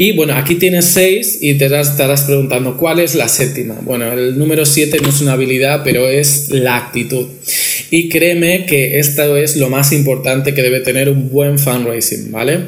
Y 0.00 0.12
bueno, 0.12 0.32
aquí 0.34 0.54
tienes 0.54 0.86
seis 0.86 1.40
y 1.42 1.58
te 1.58 1.66
estarás 1.66 2.22
preguntando 2.22 2.78
cuál 2.78 3.00
es 3.00 3.14
la 3.14 3.28
séptima. 3.28 3.78
Bueno, 3.82 4.10
el 4.10 4.38
número 4.38 4.64
siete 4.64 4.96
no 5.02 5.10
es 5.10 5.20
una 5.20 5.34
habilidad, 5.34 5.82
pero 5.84 6.08
es 6.08 6.48
la 6.48 6.78
actitud. 6.78 7.26
Y 7.90 8.08
créeme 8.08 8.64
que 8.64 8.98
esto 8.98 9.36
es 9.36 9.58
lo 9.58 9.68
más 9.68 9.92
importante 9.92 10.54
que 10.54 10.62
debe 10.62 10.80
tener 10.80 11.10
un 11.10 11.28
buen 11.28 11.58
fundraising, 11.58 12.32
¿vale? 12.32 12.60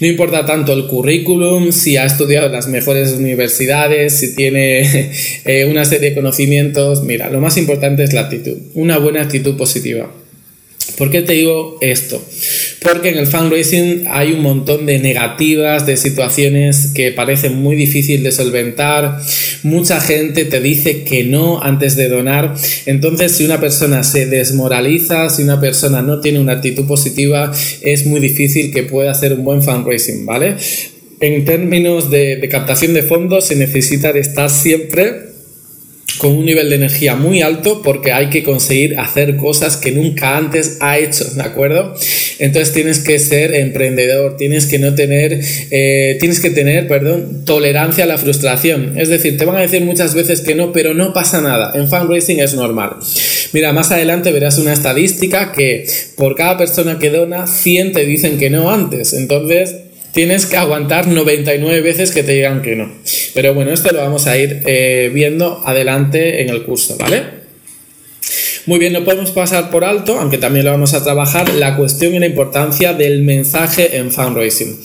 No 0.00 0.06
importa 0.06 0.46
tanto 0.46 0.72
el 0.72 0.86
currículum, 0.86 1.72
si 1.72 1.98
ha 1.98 2.06
estudiado 2.06 2.46
en 2.46 2.52
las 2.52 2.68
mejores 2.68 3.12
universidades, 3.12 4.14
si 4.14 4.34
tiene 4.34 5.10
eh, 5.44 5.66
una 5.70 5.84
serie 5.84 6.08
de 6.08 6.14
conocimientos. 6.14 7.02
Mira, 7.02 7.28
lo 7.28 7.42
más 7.42 7.58
importante 7.58 8.02
es 8.02 8.14
la 8.14 8.22
actitud, 8.22 8.56
una 8.72 8.96
buena 8.96 9.20
actitud 9.20 9.58
positiva. 9.58 10.10
¿Por 10.96 11.10
qué 11.10 11.22
te 11.22 11.34
digo 11.34 11.78
esto? 11.80 12.24
Porque 12.82 13.10
en 13.10 13.18
el 13.18 13.26
fundraising 13.26 14.04
hay 14.08 14.32
un 14.32 14.40
montón 14.40 14.86
de 14.86 14.98
negativas, 14.98 15.86
de 15.86 15.96
situaciones 15.96 16.92
que 16.94 17.12
parecen 17.12 17.56
muy 17.56 17.76
difícil 17.76 18.22
de 18.22 18.32
solventar. 18.32 19.20
Mucha 19.62 20.00
gente 20.00 20.44
te 20.44 20.60
dice 20.60 21.02
que 21.04 21.24
no 21.24 21.60
antes 21.62 21.96
de 21.96 22.08
donar. 22.08 22.54
Entonces, 22.86 23.32
si 23.32 23.44
una 23.44 23.60
persona 23.60 24.04
se 24.04 24.26
desmoraliza, 24.26 25.28
si 25.30 25.42
una 25.42 25.60
persona 25.60 26.02
no 26.02 26.20
tiene 26.20 26.40
una 26.40 26.54
actitud 26.54 26.86
positiva, 26.86 27.52
es 27.82 28.06
muy 28.06 28.20
difícil 28.20 28.72
que 28.72 28.84
pueda 28.84 29.10
hacer 29.10 29.32
un 29.32 29.44
buen 29.44 29.62
fundraising, 29.62 30.24
¿vale? 30.24 30.56
En 31.20 31.44
términos 31.44 32.10
de, 32.10 32.46
captación 32.48 32.94
de 32.94 33.02
fondos, 33.02 33.46
se 33.46 33.56
necesita 33.56 34.12
de 34.12 34.20
estar 34.20 34.48
siempre 34.50 35.28
con 36.18 36.36
un 36.36 36.44
nivel 36.44 36.68
de 36.68 36.76
energía 36.76 37.14
muy 37.14 37.42
alto 37.42 37.80
porque 37.82 38.12
hay 38.12 38.28
que 38.28 38.42
conseguir 38.42 38.98
hacer 38.98 39.36
cosas 39.36 39.76
que 39.76 39.92
nunca 39.92 40.36
antes 40.36 40.78
ha 40.80 40.98
hecho, 40.98 41.24
¿de 41.24 41.42
acuerdo? 41.42 41.94
Entonces 42.38 42.74
tienes 42.74 42.98
que 43.00 43.18
ser 43.18 43.54
emprendedor, 43.54 44.36
tienes 44.36 44.66
que 44.66 44.78
no 44.78 44.94
tener, 44.94 45.40
eh, 45.70 46.16
tienes 46.20 46.40
que 46.40 46.50
tener, 46.50 46.86
perdón, 46.86 47.44
tolerancia 47.44 48.04
a 48.04 48.06
la 48.06 48.18
frustración. 48.18 48.98
Es 48.98 49.08
decir, 49.08 49.36
te 49.38 49.44
van 49.44 49.56
a 49.56 49.60
decir 49.60 49.82
muchas 49.82 50.14
veces 50.14 50.40
que 50.40 50.54
no, 50.54 50.72
pero 50.72 50.94
no 50.94 51.12
pasa 51.12 51.40
nada. 51.40 51.72
En 51.74 51.88
fundraising 51.88 52.40
es 52.40 52.54
normal. 52.54 52.96
Mira, 53.52 53.72
más 53.72 53.90
adelante 53.90 54.30
verás 54.30 54.58
una 54.58 54.72
estadística 54.72 55.52
que 55.52 55.86
por 56.16 56.34
cada 56.36 56.56
persona 56.58 56.98
que 56.98 57.10
dona, 57.10 57.46
100 57.46 57.92
te 57.92 58.04
dicen 58.04 58.38
que 58.38 58.50
no 58.50 58.70
antes. 58.70 59.14
Entonces, 59.14 59.74
tienes 60.18 60.46
que 60.46 60.56
aguantar 60.56 61.06
99 61.06 61.80
veces 61.80 62.10
que 62.10 62.24
te 62.24 62.32
digan 62.32 62.60
que 62.60 62.74
no. 62.74 62.90
Pero 63.34 63.54
bueno, 63.54 63.70
esto 63.70 63.92
lo 63.92 64.00
vamos 64.00 64.26
a 64.26 64.36
ir 64.36 64.62
eh, 64.66 65.12
viendo 65.14 65.62
adelante 65.64 66.42
en 66.42 66.48
el 66.48 66.64
curso, 66.64 66.96
¿vale? 66.98 67.22
Muy 68.66 68.80
bien, 68.80 68.94
no 68.94 69.04
podemos 69.04 69.30
pasar 69.30 69.70
por 69.70 69.84
alto, 69.84 70.18
aunque 70.18 70.36
también 70.36 70.64
lo 70.64 70.72
vamos 70.72 70.92
a 70.94 71.04
trabajar, 71.04 71.54
la 71.54 71.76
cuestión 71.76 72.16
y 72.16 72.18
la 72.18 72.26
importancia 72.26 72.94
del 72.94 73.22
mensaje 73.22 73.96
en 73.96 74.10
fundraising. 74.10 74.80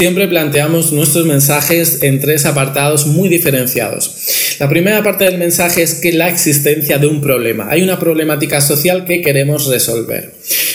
Siempre 0.00 0.28
planteamos 0.28 0.92
nuestros 0.92 1.26
mensajes 1.26 2.02
en 2.02 2.20
tres 2.20 2.46
apartados 2.46 3.06
muy 3.06 3.28
diferenciados. 3.28 4.56
La 4.58 4.66
primera 4.66 5.02
parte 5.02 5.24
del 5.26 5.36
mensaje 5.36 5.82
es 5.82 5.96
que 5.96 6.14
la 6.14 6.30
existencia 6.30 6.96
de 6.96 7.06
un 7.06 7.20
problema. 7.20 7.66
Hay 7.68 7.82
una 7.82 7.98
problemática 7.98 8.62
social 8.62 9.04
que 9.04 9.20
queremos 9.20 9.66
resolver. 9.66 10.32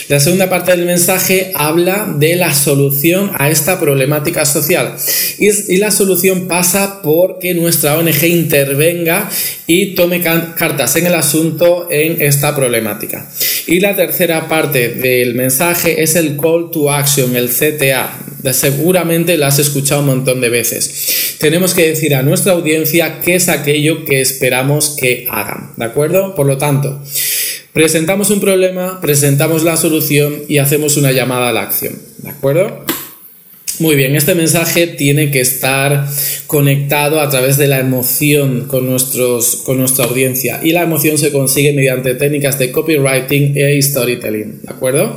La 0.10 0.20
segunda 0.20 0.48
parte 0.48 0.70
del 0.78 0.86
mensaje 0.86 1.52
habla 1.56 2.14
de 2.20 2.36
la 2.36 2.54
solución 2.54 3.32
a 3.34 3.50
esta 3.50 3.80
problemática 3.80 4.46
social. 4.46 4.94
Y, 5.40 5.78
la 5.78 5.90
solución 5.90 6.48
pasa 6.48 7.02
por 7.02 7.40
que 7.40 7.56
nuestra 7.56 7.98
ONG 7.98 8.26
intervenga 8.26 9.28
y 9.66 9.96
tome 9.96 10.22
cartas 10.22 10.98
en 10.98 11.08
el 11.08 11.16
asunto 11.16 11.88
en 11.90 12.22
esta 12.22 12.56
problemática. 12.56 13.28
Y 13.66 13.80
la 13.80 13.96
tercera 13.96 14.48
parte 14.48 14.90
del 14.90 15.34
mensaje 15.34 16.04
es 16.04 16.16
el 16.16 16.38
call 16.38 16.70
to 16.72 16.92
action, 16.92 17.36
el 17.36 17.50
CTA. 17.50 18.35
Seguramente 18.54 19.38
lo 19.38 19.46
has 19.46 19.60
escuchado 19.60 20.02
un 20.02 20.08
montón 20.08 20.42
de 20.42 20.50
veces. 20.50 21.36
Tenemos 21.40 21.74
que 21.74 21.88
decir 21.88 22.16
a 22.16 22.24
nuestra 22.24 22.54
audiencia 22.54 23.20
qué 23.20 23.36
es 23.36 23.50
aquello 23.50 24.06
que 24.06 24.22
esperamos 24.22 24.96
que 25.00 25.28
hagan. 25.30 25.74
¿De 25.78 25.86
acuerdo? 25.86 26.36
Por 26.36 26.46
lo 26.46 26.58
tanto, 26.58 27.02
presentamos 27.74 28.30
un 28.30 28.40
problema, 28.40 29.00
presentamos 29.02 29.64
la 29.64 29.78
solución 29.78 30.44
y 30.48 30.58
hacemos 30.58 30.98
una 30.98 31.12
llamada 31.12 31.50
a 31.50 31.54
la 31.54 31.62
acción. 31.62 31.94
¿De 32.20 32.30
acuerdo? 32.30 32.86
Muy 33.80 33.96
bien, 33.96 34.16
este 34.16 34.36
mensaje 34.36 34.88
tiene 34.88 35.32
que 35.32 35.42
estar 35.42 36.08
conectado 36.48 37.20
a 37.20 37.30
través 37.30 37.58
de 37.58 37.68
la 37.68 37.80
emoción 37.80 38.68
con, 38.68 38.90
nuestros, 38.90 39.58
con 39.66 39.78
nuestra 39.78 40.06
audiencia 40.06 40.62
y 40.64 40.72
la 40.72 40.84
emoción 40.84 41.18
se 41.18 41.32
consigue 41.32 41.74
mediante 41.74 42.16
técnicas 42.16 42.58
de 42.58 42.72
copywriting 42.72 43.54
e 43.58 43.82
storytelling, 43.82 44.62
¿de 44.62 44.72
acuerdo? 44.72 45.14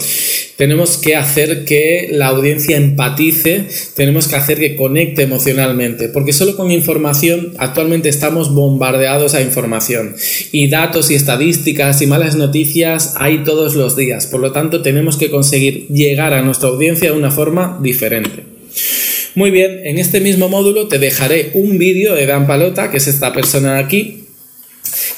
Tenemos 0.58 0.96
que 0.98 1.14
hacer 1.14 1.64
que 1.64 2.08
la 2.10 2.26
audiencia 2.26 2.76
empatice, 2.76 3.66
tenemos 3.94 4.26
que 4.26 4.34
hacer 4.34 4.58
que 4.58 4.74
conecte 4.74 5.22
emocionalmente, 5.22 6.08
porque 6.08 6.32
solo 6.32 6.56
con 6.56 6.72
información 6.72 7.52
actualmente 7.58 8.08
estamos 8.08 8.52
bombardeados 8.52 9.34
a 9.34 9.40
información 9.40 10.16
y 10.50 10.66
datos 10.66 11.12
y 11.12 11.14
estadísticas 11.14 12.02
y 12.02 12.08
malas 12.08 12.34
noticias 12.34 13.14
hay 13.18 13.44
todos 13.44 13.76
los 13.76 13.94
días, 13.94 14.26
por 14.26 14.40
lo 14.40 14.50
tanto 14.50 14.82
tenemos 14.82 15.16
que 15.16 15.30
conseguir 15.30 15.86
llegar 15.90 16.32
a 16.32 16.42
nuestra 16.42 16.70
audiencia 16.70 17.12
de 17.12 17.16
una 17.16 17.30
forma 17.30 17.78
diferente. 17.80 18.42
Muy 19.36 19.52
bien, 19.52 19.82
en 19.84 19.98
este 19.98 20.18
mismo 20.18 20.48
módulo 20.48 20.88
te 20.88 20.98
dejaré 20.98 21.52
un 21.54 21.78
vídeo 21.78 22.16
de 22.16 22.26
Dan 22.26 22.48
Palota, 22.48 22.90
que 22.90 22.96
es 22.96 23.06
esta 23.06 23.32
persona 23.32 23.74
de 23.74 23.80
aquí, 23.80 24.24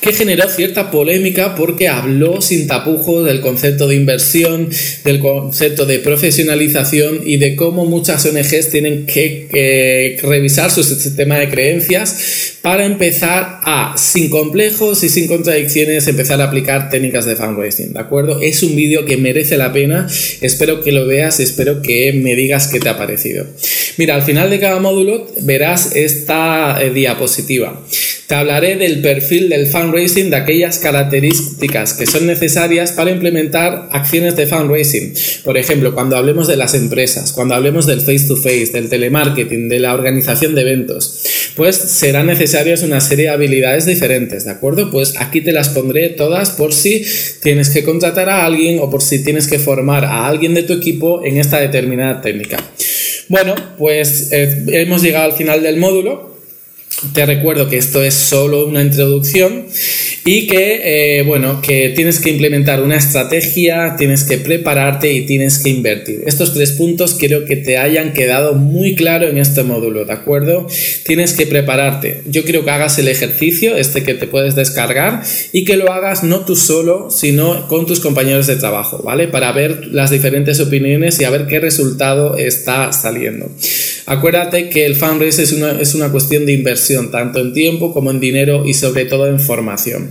que 0.01 0.13
generó 0.13 0.49
cierta 0.49 0.91
polémica 0.91 1.55
porque 1.55 1.89
habló 1.89 2.41
sin 2.41 2.67
tapujos 2.67 3.27
del 3.27 3.41
concepto 3.41 3.87
de 3.87 3.97
inversión, 3.97 4.69
del 5.05 5.21
concepto 5.21 5.85
de 5.85 5.99
profesionalización 5.99 7.21
y 7.25 7.37
de 7.37 7.55
cómo 7.55 7.85
muchas 7.85 8.25
ONGs 8.25 8.71
tienen 8.71 9.07
que, 9.07 10.19
revisar 10.23 10.71
su 10.71 10.83
sistema 10.83 11.39
de 11.39 11.49
creencias 11.49 12.59
para 12.63 12.85
empezar 12.85 13.61
a, 13.63 13.95
sin 13.97 14.31
complejos 14.31 15.03
y 15.03 15.09
sin 15.09 15.27
contradicciones, 15.27 16.07
empezar 16.09 16.41
a 16.41 16.45
aplicar 16.45 16.91
técnicas 16.91 17.27
de 17.27 17.37
fundraising, 17.37 17.93
¿de 17.93 18.01
acuerdo? 18.01 18.41
Es 18.41 18.63
un 18.63 18.77
vídeo 18.77 19.05
que 19.05 19.17
merece 19.17 19.57
la 19.57 19.73
pena, 19.73 20.09
espero 20.41 20.83
que 20.83 20.93
lo 20.93 21.07
veas, 21.07 21.41
espero 21.41 21.83
que 21.83 22.13
me 22.13 22.35
digas 22.35 22.69
qué 22.69 22.81
te 22.81 22.89
ha 22.89 22.99
parecido. 22.99 23.47
Mira, 23.97 24.15
al 24.15 24.23
final 24.23 24.51
de 24.51 24.61
cada 24.61 24.81
módulo 24.81 25.27
verás 25.43 25.95
esta 25.95 26.79
eh, 26.83 26.91
diapositiva. 26.91 27.85
Te 28.31 28.37
hablaré 28.37 28.77
del 28.77 29.01
perfil 29.01 29.49
del 29.49 29.67
fundraising, 29.67 29.90
de 29.93 30.37
aquellas 30.37 30.79
características 30.79 31.95
que 31.95 32.07
son 32.07 32.27
necesarias 32.27 32.93
para 32.93 33.11
implementar 33.11 33.89
acciones 33.93 34.37
de 34.37 34.47
fundraising. 34.47 35.15
Por 35.45 35.59
ejemplo, 35.59 35.95
cuando 35.95 36.17
hablemos 36.17 36.49
de 36.49 36.57
las 36.57 36.75
empresas, 36.75 37.33
cuando 37.33 37.55
hablemos 37.55 37.87
del 37.87 38.01
face 38.01 38.27
to 38.27 38.37
face, 38.37 38.71
del 38.73 38.89
telemarketing, 38.89 39.69
de 39.69 39.79
la 39.81 39.95
organización 39.95 40.55
de 40.55 40.63
eventos, 40.63 41.23
pues 41.57 41.77
serán 41.77 42.27
necesarias 42.27 42.83
una 42.83 43.01
serie 43.01 43.27
de 43.27 43.31
habilidades 43.31 43.87
diferentes, 43.87 44.45
¿de 44.45 44.53
acuerdo? 44.53 44.91
Pues 44.91 45.15
aquí 45.19 45.41
te 45.41 45.53
las 45.53 45.69
pondré 45.71 46.11
todas 46.11 46.51
por 46.51 46.73
si 46.73 47.05
tienes 47.43 47.71
que 47.71 47.83
contratar 47.83 48.29
a 48.29 48.45
alguien 48.45 48.79
o 48.81 48.91
por 48.91 49.03
si 49.03 49.23
tienes 49.25 49.49
que 49.49 49.59
formar 49.59 50.05
a 50.05 50.27
alguien 50.27 50.55
de 50.55 50.63
tu 50.63 50.73
equipo 50.73 51.25
en 51.25 51.39
esta 51.39 51.61
determinada 51.61 52.21
técnica. 52.21 52.57
Bueno, 53.29 53.55
pues 53.79 54.33
eh, 54.33 54.65
hemos 54.69 55.03
llegado 55.03 55.27
al 55.27 55.37
final 55.37 55.63
del 55.63 55.77
módulo. 55.77 56.40
Te 57.15 57.27
recuerdo 57.27 57.69
que 57.69 57.79
esto 57.79 58.03
es 58.03 58.15
solo 58.15 58.67
una 58.67 58.83
introducción 58.83 59.67
y 60.25 60.47
que, 60.47 61.19
eh, 61.19 61.23
bueno, 61.23 61.63
que 61.63 61.93
tienes 61.97 62.21
que 62.21 62.31
implementar 62.31 62.83
una 62.83 62.97
estrategia, 62.97 63.97
tienes 63.97 64.25
que 64.25 64.39
prepararte 64.39 65.13
y 65.13 65.25
tienes 65.25 65.59
que 65.59 65.71
invertir. 65.71 66.23
Estos 66.27 66.53
tres 66.53 66.73
puntos 66.73 67.15
quiero 67.15 67.47
que 67.47 67.57
te 67.57 67.79
hayan 67.79 68.13
quedado 68.13 68.55
muy 68.55 68.95
claro 68.95 69.29
en 69.29 69.39
este 69.39 69.63
módulo, 69.63 70.05
¿de 70.05 70.13
acuerdo? 70.13 70.67
Tienes 71.05 71.33
que 71.33 71.47
prepararte. 71.47 72.23
Yo 72.27 72.45
quiero 72.45 72.65
que 72.65 72.71
hagas 72.71 72.99
el 72.99 73.09
ejercicio, 73.09 73.77
este 73.77 74.03
que 74.03 74.15
te 74.15 74.27
puedes 74.27 74.55
descargar, 74.55 75.23
y 75.53 75.65
que 75.65 75.77
lo 75.77 75.93
hagas 75.93 76.23
no 76.23 76.45
tú 76.45 76.55
solo, 76.55 77.11
sino 77.11 77.67
con 77.69 77.87
tus 77.87 78.01
compañeros 78.01 78.47
de 78.47 78.57
trabajo, 78.57 79.03
¿vale? 79.03 79.27
Para 79.27 79.53
ver 79.53 79.87
las 79.87 80.11
diferentes 80.11 80.61
opiniones 80.61 81.19
y 81.21 81.25
a 81.25 81.31
ver 81.31 81.47
qué 81.47 81.61
resultado 81.61 82.37
está 82.37 82.93
saliendo. 82.93 83.51
Acuérdate 84.11 84.69
que 84.71 84.87
el 84.87 84.97
fundraise 84.97 85.45
es 85.45 85.53
una, 85.53 85.81
es 85.81 85.95
una 85.95 86.11
cuestión 86.11 86.45
de 86.45 86.53
inversión, 86.53 87.13
tanto 87.13 87.39
en 87.39 87.53
tiempo 87.53 87.95
como 87.95 88.11
en 88.11 88.19
dinero 88.19 88.67
y 88.67 88.75
sobre 88.75 89.05
todo 89.05 89.29
en 89.29 89.39
formación. 89.39 90.11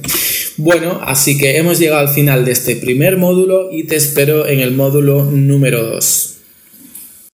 Bueno, 0.55 1.01
así 1.03 1.37
que 1.37 1.57
hemos 1.57 1.79
llegado 1.79 2.07
al 2.07 2.07
final 2.07 2.45
de 2.45 2.53
este 2.53 2.77
primer 2.77 3.17
módulo 3.17 3.67
y 3.73 3.83
te 3.87 3.97
espero 3.97 4.47
en 4.47 4.61
el 4.61 4.71
módulo 4.71 5.25
número 5.25 5.83
2. 5.83 6.38